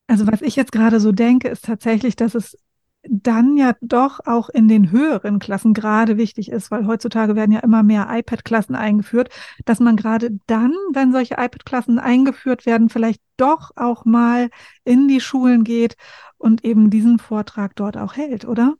Also 0.07 0.27
was 0.27 0.41
ich 0.41 0.55
jetzt 0.55 0.71
gerade 0.71 0.99
so 0.99 1.11
denke, 1.11 1.47
ist 1.47 1.65
tatsächlich, 1.65 2.15
dass 2.15 2.35
es 2.35 2.57
dann 3.03 3.57
ja 3.57 3.73
doch 3.81 4.19
auch 4.25 4.49
in 4.49 4.67
den 4.67 4.91
höheren 4.91 5.39
Klassen 5.39 5.73
gerade 5.73 6.17
wichtig 6.17 6.51
ist, 6.51 6.71
weil 6.71 6.85
heutzutage 6.85 7.35
werden 7.35 7.51
ja 7.51 7.59
immer 7.59 7.83
mehr 7.83 8.07
iPad-Klassen 8.09 8.75
eingeführt, 8.75 9.29
dass 9.65 9.79
man 9.79 9.95
gerade 9.95 10.37
dann, 10.47 10.73
wenn 10.93 11.11
solche 11.11 11.35
iPad-Klassen 11.35 11.99
eingeführt 11.99 12.65
werden, 12.65 12.89
vielleicht 12.89 13.21
doch 13.37 13.71
auch 13.75 14.05
mal 14.05 14.49
in 14.83 15.07
die 15.07 15.21
Schulen 15.21 15.63
geht 15.63 15.95
und 16.37 16.63
eben 16.63 16.89
diesen 16.89 17.17
Vortrag 17.19 17.75
dort 17.75 17.97
auch 17.97 18.15
hält, 18.15 18.45
oder? 18.45 18.75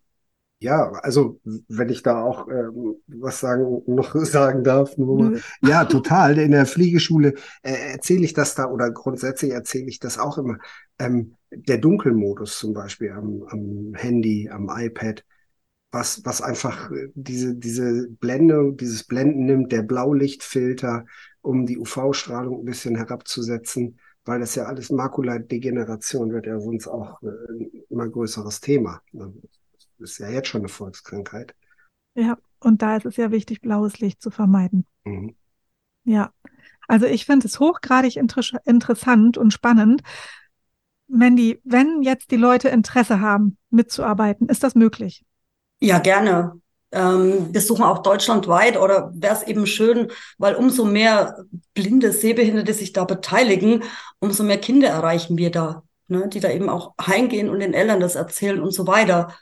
Ja, 0.62 0.92
also 1.02 1.42
wenn 1.44 1.90
ich 1.90 2.04
da 2.04 2.22
auch 2.22 2.48
ähm, 2.48 2.96
was 3.08 3.40
sagen 3.40 3.82
noch 3.88 4.14
sagen 4.26 4.64
darf, 4.64 4.96
nur 4.96 5.40
ja, 5.64 5.86
total. 5.86 6.38
In 6.38 6.52
der 6.52 6.68
Fliegeschule 6.68 7.34
äh, 7.64 7.94
erzähle 7.94 8.24
ich 8.26 8.34
das 8.34 8.54
da 8.54 8.66
oder 8.70 8.92
grundsätzlich 8.92 9.54
erzähle 9.54 9.88
ich 9.88 10.00
das 10.00 10.20
auch 10.20 10.38
immer. 10.38 10.60
Ähm, 11.00 11.36
der 11.50 11.80
Dunkelmodus 11.80 12.60
zum 12.60 12.74
Beispiel 12.74 13.10
am, 13.10 13.42
am 13.50 13.94
Handy, 13.96 14.50
am 14.50 14.70
iPad, 14.72 15.26
was 15.92 16.22
was 16.26 16.44
einfach 16.44 16.92
äh, 16.92 17.08
diese 17.16 17.56
diese 17.56 18.08
Blende, 18.20 18.74
dieses 18.74 19.04
Blenden 19.06 19.46
nimmt, 19.46 19.72
der 19.72 19.82
Blaulichtfilter, 19.82 21.06
um 21.42 21.66
die 21.66 21.80
UV-Strahlung 21.80 22.60
ein 22.60 22.66
bisschen 22.66 22.96
herabzusetzen, 22.96 24.00
weil 24.26 24.40
das 24.40 24.54
ja 24.54 24.66
alles 24.66 24.92
Makuladegeneration 24.92 26.32
wird 26.32 26.46
ja 26.46 26.60
sonst 26.60 26.88
auch 26.88 27.20
äh, 27.24 27.82
immer 27.90 28.08
größeres 28.08 28.62
Thema. 28.62 29.02
Ne? 29.12 29.34
Ist 30.02 30.18
ja 30.18 30.30
jetzt 30.30 30.48
schon 30.48 30.62
eine 30.62 30.70
Volkskrankheit. 30.70 31.56
Ja, 32.16 32.38
und 32.60 32.82
da 32.82 32.98
ist 32.98 33.06
es 33.06 33.18
ja 33.18 33.32
wichtig, 33.32 33.62
blaues 33.62 34.00
Licht 34.00 34.22
zu 34.22 34.32
vermeiden. 34.32 34.86
Mhm. 35.06 35.36
Ja, 36.04 36.34
also 36.88 37.06
ich 37.06 37.26
finde 37.26 37.48
es 37.48 37.60
hochgradig 37.60 38.18
inter 38.18 38.42
interessant 38.66 39.38
und 39.38 39.52
spannend. 39.52 40.02
Mandy, 41.08 41.60
wenn 41.64 42.02
jetzt 42.02 42.32
die 42.32 42.38
Leute 42.38 42.70
Interesse 42.70 43.20
haben, 43.20 43.58
mitzuarbeiten, 43.70 44.50
ist 44.50 44.64
das 44.64 44.76
möglich? 44.76 45.26
Ja, 45.80 46.00
gerne. 46.00 46.60
Ähm, 46.92 47.54
wir 47.54 47.62
suchen 47.62 47.84
auch 47.84 48.00
deutschlandweit 48.00 48.78
oder 48.78 49.12
wäre 49.14 49.36
es 49.36 49.44
eben 49.44 49.66
schön, 49.66 50.12
weil 50.38 50.56
umso 50.56 50.86
mehr 50.86 51.46
blinde, 51.74 52.12
Sehbehinderte 52.12 52.74
sich 52.74 52.94
da 52.94 53.06
beteiligen, 53.06 53.84
umso 54.20 54.44
mehr 54.44 54.60
Kinder 54.60 54.90
erreichen 54.90 55.38
wir 55.38 55.52
da, 55.52 55.84
ne, 56.08 56.28
die 56.28 56.40
da 56.40 56.50
eben 56.50 56.70
auch 56.70 56.94
heimgehen 57.00 57.50
und 57.50 57.60
den 57.60 57.74
Eltern 57.74 58.00
das 58.00 58.16
erzählen 58.16 58.60
und 58.62 58.72
so 58.72 58.88
weiter. 58.88 59.36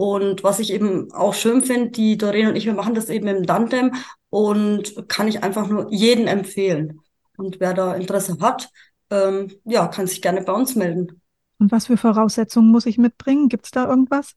Und 0.00 0.42
was 0.42 0.60
ich 0.60 0.72
eben 0.72 1.12
auch 1.12 1.34
schön 1.34 1.60
finde, 1.60 1.90
die 1.90 2.16
Doreen 2.16 2.48
und 2.48 2.56
ich, 2.56 2.64
wir 2.64 2.72
machen 2.72 2.94
das 2.94 3.10
eben 3.10 3.28
im 3.28 3.46
Tandem 3.46 3.92
und 4.30 4.94
kann 5.10 5.28
ich 5.28 5.44
einfach 5.44 5.68
nur 5.68 5.92
jeden 5.92 6.26
empfehlen. 6.26 7.00
Und 7.36 7.60
wer 7.60 7.74
da 7.74 7.92
Interesse 7.92 8.38
hat, 8.40 8.70
ähm, 9.10 9.52
ja, 9.66 9.88
kann 9.88 10.06
sich 10.06 10.22
gerne 10.22 10.40
bei 10.40 10.54
uns 10.54 10.74
melden. 10.74 11.20
Und 11.58 11.70
was 11.70 11.88
für 11.88 11.98
Voraussetzungen 11.98 12.70
muss 12.70 12.86
ich 12.86 12.96
mitbringen? 12.96 13.50
Gibt 13.50 13.66
es 13.66 13.72
da 13.72 13.86
irgendwas? 13.86 14.32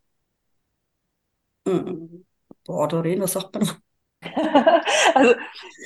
Mm, 1.65 2.25
boah, 2.65 2.89
Doreen, 2.89 3.21
was 3.21 3.31
sagt 3.31 3.55
man? 3.55 3.69
also, 5.15 5.33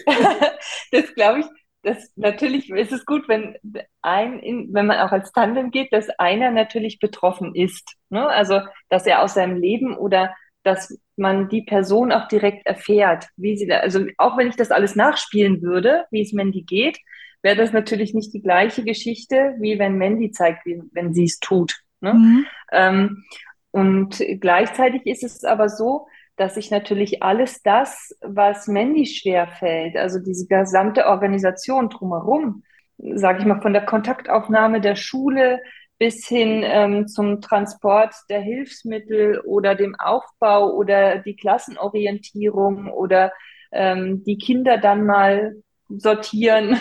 das 0.91 1.13
glaube 1.13 1.41
ich, 1.41 1.45
das 1.83 2.11
natürlich 2.15 2.69
ist 2.69 2.91
es 2.91 3.05
gut, 3.05 3.27
wenn 3.27 3.55
ein, 4.01 4.67
wenn 4.71 4.87
man 4.87 4.99
auch 4.99 5.11
als 5.11 5.31
Tandem 5.31 5.71
geht, 5.71 5.93
dass 5.93 6.09
einer 6.19 6.51
natürlich 6.51 6.99
betroffen 6.99 7.55
ist. 7.55 7.95
Ne? 8.09 8.27
Also, 8.27 8.61
dass 8.89 9.05
er 9.05 9.21
aus 9.21 9.35
seinem 9.35 9.57
Leben 9.57 9.95
oder 9.95 10.33
dass 10.63 10.99
man 11.15 11.49
die 11.49 11.61
Person 11.61 12.11
auch 12.11 12.27
direkt 12.27 12.65
erfährt, 12.65 13.27
wie 13.37 13.57
sie 13.57 13.67
da, 13.67 13.77
also 13.77 14.05
auch 14.17 14.37
wenn 14.37 14.49
ich 14.49 14.57
das 14.57 14.71
alles 14.71 14.95
nachspielen 14.95 15.61
würde, 15.61 16.05
wie 16.11 16.21
es 16.21 16.33
Mandy 16.33 16.63
geht, 16.63 16.97
wäre 17.41 17.55
das 17.55 17.71
natürlich 17.71 18.13
nicht 18.13 18.33
die 18.33 18.41
gleiche 18.41 18.83
Geschichte, 18.83 19.55
wie 19.59 19.79
wenn 19.79 19.97
Mandy 19.97 20.31
zeigt, 20.31 20.65
wie, 20.65 20.81
wenn 20.91 21.13
sie 21.13 21.23
es 21.23 21.39
tut. 21.39 21.79
Ne? 22.01 22.13
Mhm. 22.13 22.45
Ähm, 22.71 23.23
und 23.71 24.21
gleichzeitig 24.41 25.05
ist 25.05 25.23
es 25.23 25.43
aber 25.43 25.69
so, 25.69 26.07
dass 26.37 26.55
ich 26.55 26.71
natürlich 26.71 27.23
alles 27.23 27.61
das, 27.63 28.15
was 28.21 28.67
Mandy 28.67 29.05
schwerfällt, 29.05 29.97
also 29.97 30.19
diese 30.19 30.47
gesamte 30.47 31.07
Organisation 31.07 31.89
drumherum, 31.89 32.63
sage 32.97 33.39
ich 33.39 33.45
mal, 33.45 33.61
von 33.61 33.73
der 33.73 33.85
Kontaktaufnahme 33.85 34.79
der 34.79 34.95
Schule 34.95 35.59
bis 35.97 36.27
hin 36.27 36.61
ähm, 36.63 37.07
zum 37.07 37.41
Transport 37.41 38.13
der 38.29 38.39
Hilfsmittel 38.39 39.39
oder 39.41 39.73
dem 39.73 39.95
Aufbau 39.95 40.71
oder 40.73 41.17
die 41.17 41.35
Klassenorientierung 41.35 42.91
oder 42.91 43.33
ähm, 43.71 44.23
die 44.23 44.37
Kinder 44.37 44.77
dann 44.77 45.05
mal 45.05 45.55
sortieren, 45.89 46.79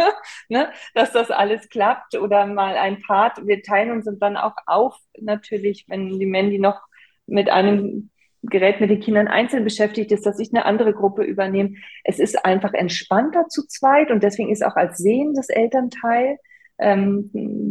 ne? 0.48 0.70
dass 0.94 1.12
das 1.12 1.30
alles 1.30 1.68
klappt 1.70 2.16
oder 2.16 2.44
mal 2.46 2.76
ein 2.76 3.00
Part. 3.02 3.46
Wir 3.46 3.62
teilen 3.62 3.92
uns 3.92 4.08
dann 4.20 4.36
auch 4.36 4.56
auf, 4.66 4.96
natürlich, 5.18 5.86
wenn 5.88 6.18
die 6.18 6.26
Mandy 6.26 6.58
noch 6.58 6.80
mit 7.26 7.48
einem 7.48 8.10
Gerät 8.42 8.80
mit 8.80 8.90
den 8.90 9.00
Kindern 9.00 9.28
einzeln 9.28 9.64
beschäftigt 9.64 10.12
ist, 10.12 10.24
dass 10.24 10.38
ich 10.38 10.52
eine 10.52 10.64
andere 10.64 10.92
Gruppe 10.92 11.24
übernehme. 11.24 11.74
Es 12.04 12.18
ist 12.18 12.44
einfach 12.44 12.72
entspannter 12.72 13.48
zu 13.48 13.66
zweit 13.66 14.10
und 14.10 14.22
deswegen 14.22 14.50
ist 14.50 14.64
auch 14.64 14.76
als 14.76 14.98
sehendes 14.98 15.48
Elternteil 15.48 16.38
ähm, 16.78 17.30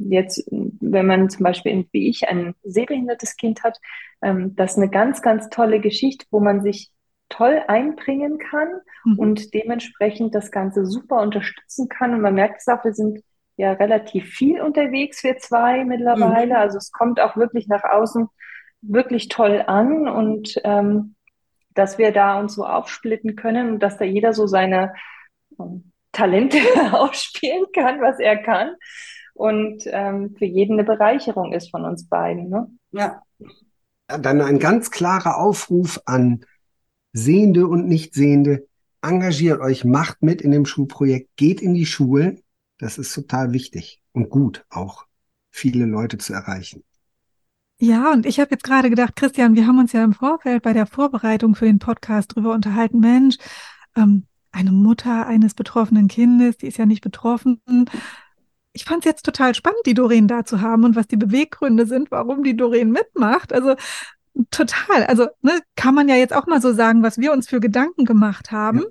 jetzt, 0.09 0.47
wenn 0.51 1.05
man 1.05 1.29
zum 1.29 1.43
Beispiel 1.43 1.87
wie 1.91 2.09
ich 2.09 2.27
ein 2.27 2.55
sehbehindertes 2.63 3.37
Kind 3.37 3.63
hat, 3.63 3.77
ähm, 4.21 4.55
das 4.55 4.73
ist 4.73 4.77
eine 4.77 4.89
ganz, 4.89 5.21
ganz 5.21 5.49
tolle 5.49 5.79
Geschichte, 5.79 6.25
wo 6.29 6.39
man 6.39 6.61
sich 6.61 6.91
toll 7.29 7.61
einbringen 7.67 8.37
kann 8.37 8.69
mhm. 9.05 9.19
und 9.19 9.53
dementsprechend 9.53 10.35
das 10.35 10.51
Ganze 10.51 10.85
super 10.85 11.21
unterstützen 11.21 11.89
kann. 11.89 12.13
Und 12.13 12.21
man 12.21 12.35
merkt 12.35 12.61
es 12.61 12.67
auch, 12.67 12.83
wir 12.83 12.93
sind 12.93 13.21
ja 13.57 13.73
relativ 13.73 14.29
viel 14.29 14.61
unterwegs, 14.61 15.23
wir 15.23 15.37
zwei 15.37 15.83
mittlerweile. 15.83 16.55
Mhm. 16.55 16.61
Also 16.61 16.77
es 16.77 16.91
kommt 16.91 17.19
auch 17.19 17.35
wirklich 17.37 17.67
nach 17.67 17.83
außen 17.83 18.27
wirklich 18.81 19.27
toll 19.29 19.63
an 19.65 20.07
und 20.07 20.59
ähm, 20.63 21.15
dass 21.73 21.97
wir 21.97 22.11
da 22.11 22.39
uns 22.39 22.55
so 22.55 22.65
aufsplitten 22.65 23.35
können 23.35 23.73
und 23.73 23.79
dass 23.79 23.97
da 23.97 24.05
jeder 24.05 24.33
so 24.33 24.47
seine 24.47 24.93
ähm, 25.59 25.91
Talente 26.11 26.57
ausspielen 26.91 27.65
kann, 27.73 28.01
was 28.01 28.19
er 28.19 28.37
kann 28.37 28.75
und 29.37 29.83
ähm, 29.85 30.35
für 30.37 30.45
jeden 30.45 30.73
eine 30.73 30.83
Bereicherung 30.83 31.53
ist 31.53 31.69
von 31.69 31.85
uns 31.85 32.07
beiden. 32.07 32.49
Ne? 32.49 32.67
Ja. 32.91 33.21
Dann 34.07 34.41
ein 34.41 34.59
ganz 34.59 34.89
klarer 34.89 35.37
Aufruf 35.37 36.01
an 36.05 36.43
Sehende 37.13 37.67
und 37.67 37.87
Nichtsehende. 37.87 38.67
Engagiert 39.01 39.61
euch, 39.61 39.85
macht 39.85 40.23
mit 40.23 40.41
in 40.41 40.51
dem 40.51 40.65
Schulprojekt, 40.65 41.29
geht 41.35 41.61
in 41.61 41.73
die 41.73 41.85
Schulen. 41.85 42.41
Das 42.79 42.97
ist 42.97 43.13
total 43.13 43.53
wichtig 43.53 44.01
und 44.11 44.29
gut, 44.29 44.65
auch 44.69 45.05
viele 45.51 45.85
Leute 45.85 46.17
zu 46.17 46.33
erreichen. 46.33 46.83
Ja, 47.79 48.11
und 48.11 48.25
ich 48.25 48.39
habe 48.39 48.51
jetzt 48.51 48.63
gerade 48.63 48.89
gedacht, 48.89 49.15
Christian, 49.15 49.55
wir 49.55 49.67
haben 49.67 49.77
uns 49.77 49.93
ja 49.93 50.03
im 50.03 50.13
Vorfeld 50.13 50.63
bei 50.63 50.73
der 50.73 50.87
Vorbereitung 50.87 51.53
für 51.53 51.65
den 51.65 51.77
Podcast 51.77 52.35
drüber 52.35 52.53
unterhalten, 52.53 52.99
Mensch, 52.99 53.37
ähm, 53.95 54.25
eine 54.51 54.71
Mutter 54.71 55.27
eines 55.27 55.53
betroffenen 55.53 56.07
Kindes, 56.07 56.57
die 56.57 56.67
ist 56.67 56.77
ja 56.77 56.87
nicht 56.87 57.03
betroffen. 57.03 57.61
Ich 58.73 58.85
fand 58.85 59.05
es 59.05 59.09
jetzt 59.09 59.23
total 59.23 59.53
spannend, 59.53 59.81
die 59.85 59.93
Doreen 59.93 60.27
da 60.27 60.43
zu 60.43 60.61
haben 60.61 60.85
und 60.85 60.95
was 60.95 61.07
die 61.07 61.17
Beweggründe 61.17 61.85
sind, 61.85 62.09
warum 62.09 62.43
die 62.43 62.57
Doreen 62.57 62.91
mitmacht. 62.91 63.53
Also 63.53 63.75
total. 64.49 65.05
Also 65.05 65.27
ne, 65.41 65.59
kann 65.75 65.93
man 65.93 66.07
ja 66.07 66.15
jetzt 66.15 66.33
auch 66.33 66.47
mal 66.47 66.61
so 66.61 66.73
sagen, 66.73 67.03
was 67.03 67.19
wir 67.19 67.31
uns 67.31 67.47
für 67.47 67.59
Gedanken 67.59 68.05
gemacht 68.05 68.51
haben. 68.51 68.79
Ja. 68.79 68.85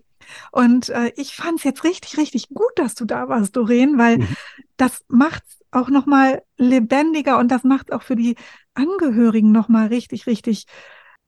Und 0.52 0.88
äh, 0.90 1.12
ich 1.16 1.34
fand 1.34 1.58
es 1.58 1.64
jetzt 1.64 1.84
richtig, 1.84 2.18
richtig 2.18 2.48
gut, 2.50 2.72
dass 2.76 2.94
du 2.94 3.04
da 3.04 3.28
warst, 3.28 3.56
Doreen, 3.56 3.98
weil 3.98 4.18
mhm. 4.18 4.28
das 4.76 5.04
macht 5.08 5.42
auch 5.70 5.88
nochmal 5.88 6.42
lebendiger 6.56 7.38
und 7.38 7.50
das 7.50 7.64
macht 7.64 7.92
auch 7.92 8.02
für 8.02 8.16
die 8.16 8.36
Angehörigen 8.74 9.52
nochmal 9.52 9.88
richtig, 9.88 10.26
richtig, 10.26 10.66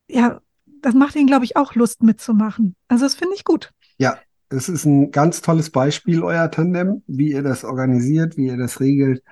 ja, 0.09 0.41
das 0.81 0.95
macht 0.95 1.17
ihnen, 1.17 1.27
glaube 1.27 1.45
ich, 1.45 1.57
auch 1.57 1.75
Lust 1.75 2.03
mitzumachen. 2.03 2.77
Also 2.89 3.05
das 3.05 3.15
finde 3.15 3.35
ich 3.35 3.45
gut. 3.45 3.73
Ja, 3.99 4.19
es 4.49 4.69
ist 4.69 4.85
ein 4.85 5.11
ganz 5.11 5.43
tolles 5.43 5.71
Beispiel, 5.71 6.23
euer 6.23 6.51
Tandem, 6.51 7.03
wie 7.07 7.33
ihr 7.33 7.43
das 7.43 7.65
organisiert, 7.65 8.37
wie 8.37 8.47
ihr 8.47 8.57
das 8.57 8.81
regelt. 8.81 9.23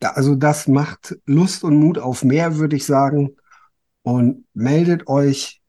Also 0.00 0.34
das 0.34 0.68
macht 0.68 1.16
Lust 1.26 1.64
und 1.64 1.76
Mut 1.76 1.98
auf 1.98 2.24
mehr, 2.24 2.58
würde 2.58 2.76
ich 2.76 2.84
sagen. 2.84 3.36
Und 4.02 4.44
meldet 4.54 5.08
euch. 5.08 5.60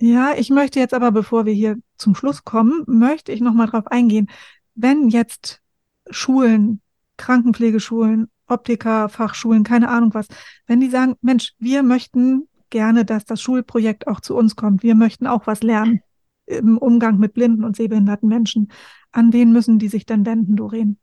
Ja, 0.00 0.32
ich 0.36 0.50
möchte 0.50 0.78
jetzt 0.78 0.94
aber, 0.94 1.10
bevor 1.12 1.44
wir 1.44 1.52
hier 1.52 1.76
zum 1.96 2.14
Schluss 2.14 2.44
kommen, 2.44 2.84
möchte 2.86 3.32
ich 3.32 3.40
noch 3.40 3.54
mal 3.54 3.66
drauf 3.66 3.86
eingehen. 3.86 4.28
Wenn 4.74 5.08
jetzt 5.08 5.60
Schulen, 6.08 6.80
Krankenpflegeschulen, 7.16 8.28
Optiker, 8.50 9.08
Fachschulen, 9.08 9.64
keine 9.64 9.88
Ahnung 9.88 10.14
was, 10.14 10.28
wenn 10.66 10.80
die 10.80 10.88
sagen, 10.88 11.16
Mensch, 11.22 11.52
wir 11.58 11.82
möchten 11.82 12.48
gerne, 12.70 13.04
dass 13.04 13.24
das 13.24 13.40
Schulprojekt 13.40 14.06
auch 14.06 14.20
zu 14.20 14.36
uns 14.36 14.56
kommt. 14.56 14.82
Wir 14.82 14.94
möchten 14.94 15.26
auch 15.26 15.46
was 15.46 15.62
lernen 15.62 16.00
im 16.46 16.78
Umgang 16.78 17.18
mit 17.18 17.34
blinden 17.34 17.64
und 17.64 17.76
sehbehinderten 17.76 18.28
Menschen. 18.28 18.70
An 19.12 19.32
wen 19.32 19.52
müssen 19.52 19.78
die 19.78 19.88
sich 19.88 20.06
denn 20.06 20.26
wenden, 20.26 20.56
Doreen? 20.56 20.98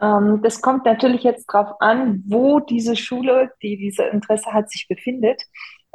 Ähm, 0.00 0.40
das 0.42 0.60
kommt 0.60 0.84
natürlich 0.84 1.22
jetzt 1.22 1.46
darauf 1.52 1.80
an, 1.80 2.22
wo 2.26 2.60
diese 2.60 2.96
Schule, 2.96 3.50
die 3.62 3.76
diese 3.76 4.04
Interesse 4.04 4.52
hat, 4.52 4.70
sich 4.70 4.86
befindet, 4.88 5.42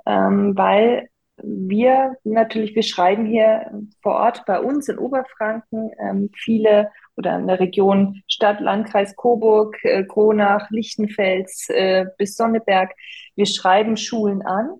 ähm, 0.05 0.53
weil 0.55 1.09
wir 1.41 2.17
natürlich, 2.23 2.75
wir 2.75 2.83
schreiben 2.83 3.25
hier 3.25 3.71
vor 4.01 4.15
Ort 4.15 4.43
bei 4.45 4.59
uns 4.59 4.89
in 4.89 4.97
Oberfranken 4.97 5.91
ähm, 5.99 6.29
viele 6.35 6.91
oder 7.19 7.37
in 7.37 7.47
der 7.47 7.59
Region 7.59 8.23
Stadt, 8.27 8.61
Landkreis 8.61 9.15
Coburg, 9.17 9.77
äh, 9.83 10.05
Kronach, 10.05 10.69
Lichtenfels 10.71 11.67
äh, 11.69 12.05
bis 12.17 12.35
Sonneberg. 12.35 12.91
Wir 13.35 13.45
schreiben 13.45 13.97
Schulen 13.97 14.41
an, 14.41 14.77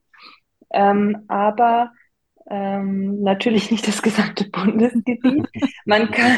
ähm, 0.72 1.26
aber 1.28 1.92
ähm, 2.52 3.22
natürlich 3.22 3.70
nicht 3.70 3.88
das 3.88 4.02
gesamte 4.02 4.50
Bundesgebiet. 4.50 5.48
Man 5.86 6.10
kann. 6.10 6.38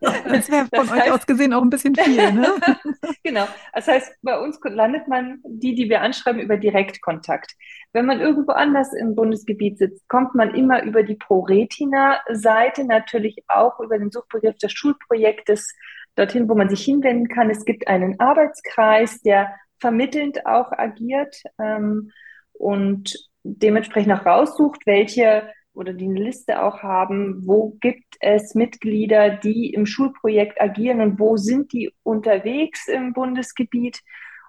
das 0.00 0.48
wäre 0.48 0.66
von 0.66 0.86
das 0.86 0.92
euch 0.92 1.00
heißt, 1.00 1.10
aus 1.10 1.26
gesehen 1.26 1.52
auch 1.52 1.62
ein 1.62 1.70
bisschen 1.70 1.96
viel, 1.96 2.32
ne? 2.32 2.54
genau. 3.24 3.46
Das 3.72 3.88
heißt, 3.88 4.14
bei 4.22 4.38
uns 4.38 4.60
landet 4.62 5.08
man 5.08 5.40
die, 5.44 5.74
die 5.74 5.88
wir 5.88 6.02
anschreiben, 6.02 6.40
über 6.40 6.56
Direktkontakt. 6.56 7.56
Wenn 7.92 8.06
man 8.06 8.20
irgendwo 8.20 8.52
anders 8.52 8.92
im 8.94 9.16
Bundesgebiet 9.16 9.78
sitzt, 9.78 10.08
kommt 10.08 10.36
man 10.36 10.54
immer 10.54 10.84
über 10.84 11.02
die 11.02 11.16
ProRetina-Seite, 11.16 12.84
natürlich 12.84 13.42
auch 13.48 13.80
über 13.80 13.98
den 13.98 14.12
Suchbegriff 14.12 14.56
des 14.58 14.72
Schulprojektes 14.72 15.74
dorthin, 16.14 16.48
wo 16.48 16.54
man 16.54 16.68
sich 16.68 16.84
hinwenden 16.84 17.26
kann. 17.26 17.50
Es 17.50 17.64
gibt 17.64 17.88
einen 17.88 18.20
Arbeitskreis, 18.20 19.20
der 19.22 19.52
vermittelnd 19.80 20.46
auch 20.46 20.70
agiert. 20.70 21.42
Ähm, 21.58 22.12
und 22.52 23.12
dementsprechend 23.44 24.12
auch 24.12 24.26
raussucht, 24.26 24.86
welche 24.86 25.48
oder 25.74 25.92
die 25.92 26.06
eine 26.06 26.20
Liste 26.20 26.62
auch 26.62 26.82
haben, 26.82 27.46
wo 27.46 27.76
gibt 27.80 28.16
es 28.20 28.54
Mitglieder, 28.54 29.30
die 29.30 29.74
im 29.74 29.86
Schulprojekt 29.86 30.60
agieren 30.60 31.00
und 31.00 31.18
wo 31.18 31.36
sind 31.36 31.72
die 31.72 31.92
unterwegs 32.02 32.88
im 32.88 33.12
Bundesgebiet. 33.12 34.00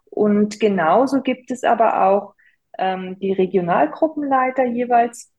Und 0.06 0.60
genauso 0.60 1.22
gibt 1.22 1.52
es 1.52 1.64
aber 1.64 2.06
auch 2.06 2.36
ähm, 2.78 3.18
die 3.20 3.34
Regionalgruppenleiter 3.34 4.66
jeweils, 4.66 5.34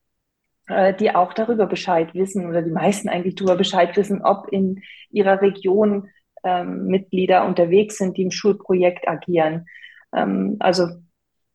äh, 0.67 0.93
die 0.93 1.15
auch 1.15 1.33
darüber 1.33 1.67
Bescheid 1.67 2.15
wissen 2.15 2.47
oder 2.47 2.63
die 2.63 2.73
meisten 2.73 3.09
eigentlich 3.09 3.37
darüber 3.37 3.57
Bescheid 3.57 3.97
wissen, 3.97 4.23
ob 4.23 4.49
in 4.51 4.83
ihrer 5.11 5.41
Region 5.41 6.09
ähm, 6.43 6.89
Mitglieder 6.89 7.47
unterwegs 7.47 7.99
sind, 7.99 8.17
die 8.17 8.23
im 8.23 8.33
Schulprojekt 8.33 9.07
agieren. 9.07 9.67
Ähm, 10.13 10.57
also 10.59 10.89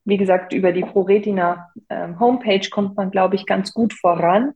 wie 0.04 0.18
gesagt, 0.18 0.54
über 0.54 0.72
die 0.72 0.82
ProRetina 0.82 1.70
ähm, 1.90 2.20
Homepage 2.20 2.68
kommt 2.70 2.98
man, 2.98 3.12
glaube 3.12 3.36
ich, 3.36 3.46
ganz 3.46 3.74
gut 3.74 3.94
voran. 3.94 4.54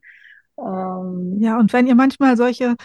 Ähm, 0.57 1.37
ja, 1.39 1.59
und 1.59 1.73
wenn 1.73 1.87
ihr 1.87 1.95
manchmal 1.95 2.37
solche, 2.37 2.75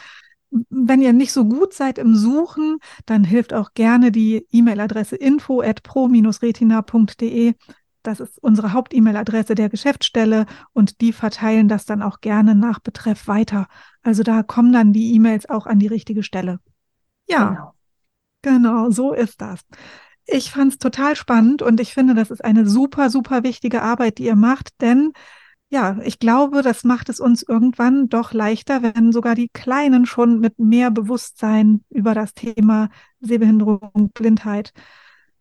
wenn 0.50 1.00
ihr 1.00 1.12
nicht 1.12 1.32
so 1.32 1.44
gut 1.44 1.72
seid 1.72 1.98
im 1.98 2.14
Suchen, 2.14 2.78
dann 3.06 3.24
hilft 3.24 3.54
auch 3.54 3.72
gerne 3.74 4.10
die 4.10 4.46
E-Mail-Adresse 4.50 5.16
info 5.16 5.62
at 5.62 5.82
pro-retina.de. 5.82 7.54
Das 8.02 8.18
ist 8.18 8.38
unsere 8.42 8.72
Haupt-E-Mail-Adresse 8.72 9.54
der 9.54 9.68
Geschäftsstelle 9.68 10.46
und 10.72 11.00
die 11.00 11.12
verteilen 11.12 11.68
das 11.68 11.84
dann 11.84 12.02
auch 12.02 12.20
gerne 12.20 12.54
nach 12.54 12.80
Betreff 12.80 13.28
weiter. 13.28 13.68
Also 14.02 14.22
da 14.22 14.42
kommen 14.42 14.72
dann 14.72 14.92
die 14.92 15.14
E-Mails 15.14 15.48
auch 15.48 15.66
an 15.66 15.78
die 15.78 15.86
richtige 15.86 16.22
Stelle. 16.22 16.60
Ja, 17.28 17.48
genau, 17.48 17.74
genau 18.42 18.90
so 18.90 19.12
ist 19.12 19.40
das. 19.40 19.60
Ich 20.32 20.52
fand 20.52 20.72
es 20.72 20.78
total 20.78 21.16
spannend 21.16 21.60
und 21.60 21.80
ich 21.80 21.92
finde, 21.92 22.14
das 22.14 22.30
ist 22.30 22.44
eine 22.44 22.68
super, 22.68 23.10
super 23.10 23.42
wichtige 23.42 23.82
Arbeit, 23.82 24.18
die 24.18 24.26
ihr 24.26 24.36
macht, 24.36 24.80
denn 24.80 25.12
ja, 25.72 25.98
ich 26.04 26.18
glaube, 26.18 26.62
das 26.62 26.82
macht 26.82 27.08
es 27.08 27.20
uns 27.20 27.42
irgendwann 27.42 28.08
doch 28.08 28.32
leichter, 28.32 28.82
wenn 28.82 29.12
sogar 29.12 29.36
die 29.36 29.48
Kleinen 29.48 30.04
schon 30.04 30.40
mit 30.40 30.58
mehr 30.58 30.90
Bewusstsein 30.90 31.84
über 31.90 32.12
das 32.12 32.34
Thema 32.34 32.90
Sehbehinderung, 33.20 34.10
Blindheit, 34.12 34.72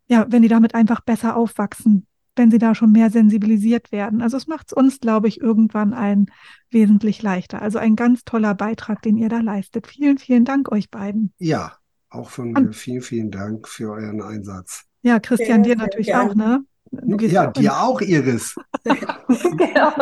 ja, 0.08 0.28
wenn 0.30 0.44
die 0.44 0.48
damit 0.48 0.76
einfach 0.76 1.02
besser 1.02 1.36
aufwachsen, 1.36 2.06
wenn 2.36 2.52
sie 2.52 2.60
da 2.60 2.76
schon 2.76 2.92
mehr 2.92 3.10
sensibilisiert 3.10 3.92
werden. 3.92 4.22
Also 4.22 4.38
es 4.38 4.46
macht 4.46 4.68
es 4.68 4.74
uns, 4.74 5.00
glaube 5.00 5.28
ich, 5.28 5.42
irgendwann 5.42 5.94
allen 5.94 6.28
wesentlich 6.70 7.24
leichter. 7.24 7.62
Also 7.62 7.80
ein 7.80 7.96
ganz 7.96 8.24
toller 8.24 8.54
Beitrag, 8.54 9.02
den 9.02 9.18
ihr 9.18 9.30
da 9.30 9.40
leistet. 9.40 9.88
Vielen, 9.88 10.20
vielen 10.20 10.46
Dank 10.46 10.72
euch 10.72 10.92
beiden. 10.92 11.34
Ja, 11.40 11.79
auch 12.10 12.30
von 12.30 12.52
mir 12.52 12.74
vielen, 12.74 13.02
vielen 13.02 13.32
Dank 13.32 13.68
für 13.68 13.92
euren 13.92 14.22
Einsatz. 14.22 14.86
Ja, 15.02 15.20
Christian, 15.20 15.64
sehr, 15.64 15.76
dir 15.76 15.82
natürlich 15.82 16.08
gern. 16.08 16.32
auch, 16.32 16.36
ne? 16.36 16.64
Ja, 16.92 17.48
dir 17.48 17.78
auch, 17.78 18.02
Iris. 18.02 18.56
genau. 18.84 19.94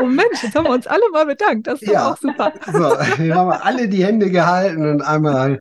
oh 0.00 0.06
Mensch, 0.06 0.42
jetzt 0.42 0.54
haben 0.54 0.66
wir 0.66 0.70
uns 0.70 0.86
alle 0.86 1.02
mal 1.12 1.26
bedankt. 1.26 1.66
Das 1.66 1.82
ist 1.82 1.90
ja. 1.90 2.12
auch 2.12 2.16
super. 2.16 2.52
So, 2.66 2.78
wir 3.18 3.34
haben 3.34 3.50
alle 3.50 3.88
die 3.88 4.04
Hände 4.04 4.30
gehalten 4.30 4.88
und 4.88 5.02
einmal 5.02 5.60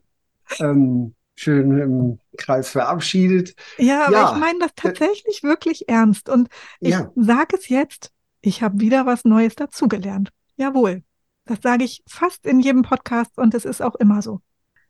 ähm, 0.60 1.16
schön 1.36 1.80
im 1.80 2.20
Kreis 2.38 2.70
verabschiedet. 2.70 3.56
Ja, 3.78 4.06
aber 4.06 4.14
ja. 4.14 4.34
ich 4.34 4.40
meine 4.40 4.60
das 4.60 4.72
tatsächlich 4.76 5.42
wirklich 5.42 5.90
ernst. 5.90 6.30
Und 6.30 6.50
ich 6.80 6.92
ja. 6.92 7.12
sage 7.16 7.58
es 7.58 7.70
jetzt, 7.70 8.12
ich 8.42 8.62
habe 8.62 8.80
wieder 8.80 9.08
was 9.08 9.26
Neues 9.26 9.56
dazugelernt. 9.56 10.30
Jawohl. 10.58 11.04
Das 11.46 11.60
sage 11.62 11.84
ich 11.84 12.04
fast 12.08 12.46
in 12.46 12.60
jedem 12.60 12.84
Podcast 12.84 13.38
und 13.38 13.54
es 13.54 13.66
ist 13.66 13.82
auch 13.82 13.96
immer 13.96 14.22
so. 14.22 14.42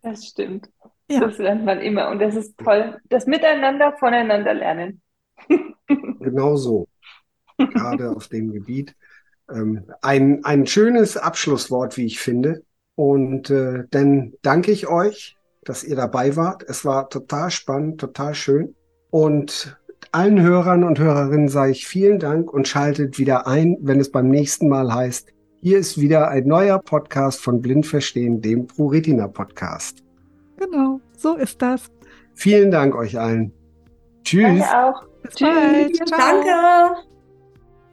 Das 0.03 0.25
stimmt. 0.25 0.69
Ja. 1.09 1.21
Das 1.21 1.37
lernt 1.37 1.65
man 1.65 1.79
immer 1.79 2.09
und 2.09 2.19
das 2.19 2.35
ist 2.35 2.57
toll. 2.57 2.99
Das 3.09 3.25
Miteinander 3.25 3.93
voneinander 3.97 4.53
lernen. 4.53 5.01
genau 5.87 6.55
so. 6.55 6.87
Gerade 7.57 8.11
auf 8.11 8.27
dem 8.27 8.51
Gebiet. 8.51 8.95
Ähm, 9.49 9.85
ein, 10.01 10.43
ein 10.43 10.65
schönes 10.65 11.17
Abschlusswort, 11.17 11.97
wie 11.97 12.05
ich 12.05 12.19
finde. 12.19 12.63
Und 12.95 13.49
äh, 13.49 13.85
dann 13.89 14.33
danke 14.41 14.71
ich 14.71 14.87
euch, 14.87 15.37
dass 15.63 15.83
ihr 15.83 15.95
dabei 15.95 16.35
wart. 16.35 16.63
Es 16.63 16.85
war 16.85 17.09
total 17.09 17.49
spannend, 17.49 17.99
total 17.99 18.35
schön. 18.35 18.75
Und 19.09 19.77
allen 20.11 20.41
Hörern 20.41 20.83
und 20.83 20.99
Hörerinnen 20.99 21.47
sage 21.47 21.71
ich 21.71 21.87
vielen 21.87 22.19
Dank 22.19 22.51
und 22.51 22.67
schaltet 22.67 23.17
wieder 23.17 23.47
ein, 23.47 23.77
wenn 23.81 23.99
es 23.99 24.11
beim 24.11 24.29
nächsten 24.29 24.67
Mal 24.67 24.93
heißt, 24.93 25.33
hier 25.63 25.77
ist 25.77 25.97
wieder 25.97 26.27
ein 26.27 26.45
neuer 26.45 26.77
Podcast 26.77 27.39
von 27.39 27.61
Blind 27.61 27.85
Verstehen, 27.87 28.41
dem 28.41 28.67
ProRetina 28.67 29.29
Podcast. 29.29 30.03
Genau, 30.57 30.99
so 31.17 31.35
ist 31.35 31.61
das. 31.61 31.89
Vielen 32.33 32.69
Dank 32.69 32.93
euch 32.95 33.17
allen. 33.17 33.53
Tschüss. 34.25 34.43
Danke 34.43 34.77
auch. 34.77 35.03
Bis 35.23 35.35
Tschüss. 35.35 35.47
Bald. 35.47 36.11
Danke. 36.11 36.97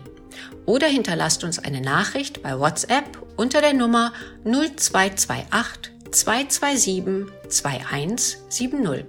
oder 0.67 0.85
hinterlasst 0.85 1.43
uns 1.43 1.57
eine 1.57 1.81
Nachricht 1.81 2.43
bei 2.43 2.59
WhatsApp 2.59 3.17
unter 3.37 3.59
der 3.59 3.73
Nummer 3.73 4.13
0228 4.43 5.91
227 6.11 7.49
2170. 7.49 9.05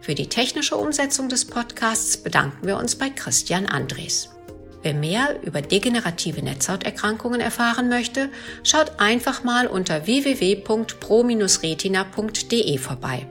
Für 0.00 0.14
die 0.14 0.30
technische 0.30 0.76
Umsetzung 0.76 1.28
des 1.28 1.44
Podcasts 1.44 2.16
bedanken 2.16 2.66
wir 2.66 2.78
uns 2.78 2.96
bei 2.96 3.10
Christian 3.10 3.66
Andres. 3.66 4.30
Wer 4.82 4.94
mehr 4.94 5.40
über 5.42 5.60
degenerative 5.60 6.40
Netzhauterkrankungen 6.42 7.40
erfahren 7.40 7.88
möchte, 7.88 8.30
schaut 8.62 9.00
einfach 9.00 9.42
mal 9.42 9.66
unter 9.66 10.06
www.pro-retina.de 10.06 12.78
vorbei. 12.78 13.26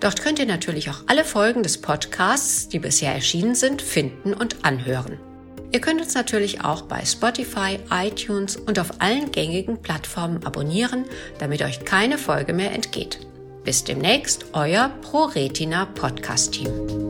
Dort 0.00 0.22
könnt 0.22 0.38
ihr 0.38 0.46
natürlich 0.46 0.88
auch 0.90 1.02
alle 1.06 1.24
Folgen 1.24 1.62
des 1.62 1.78
Podcasts, 1.78 2.68
die 2.68 2.78
bisher 2.78 3.14
erschienen 3.14 3.54
sind, 3.54 3.82
finden 3.82 4.34
und 4.34 4.64
anhören. 4.64 5.18
Ihr 5.72 5.80
könnt 5.80 6.00
uns 6.00 6.14
natürlich 6.14 6.64
auch 6.64 6.82
bei 6.82 7.04
Spotify, 7.04 7.78
iTunes 7.90 8.56
und 8.56 8.80
auf 8.80 9.00
allen 9.00 9.30
gängigen 9.30 9.80
Plattformen 9.80 10.44
abonnieren, 10.44 11.04
damit 11.38 11.62
euch 11.62 11.84
keine 11.84 12.18
Folge 12.18 12.52
mehr 12.52 12.72
entgeht. 12.72 13.20
Bis 13.64 13.84
demnächst, 13.84 14.46
euer 14.52 14.88
ProRetina 15.02 15.86
Podcast 15.86 16.54
Team. 16.54 17.09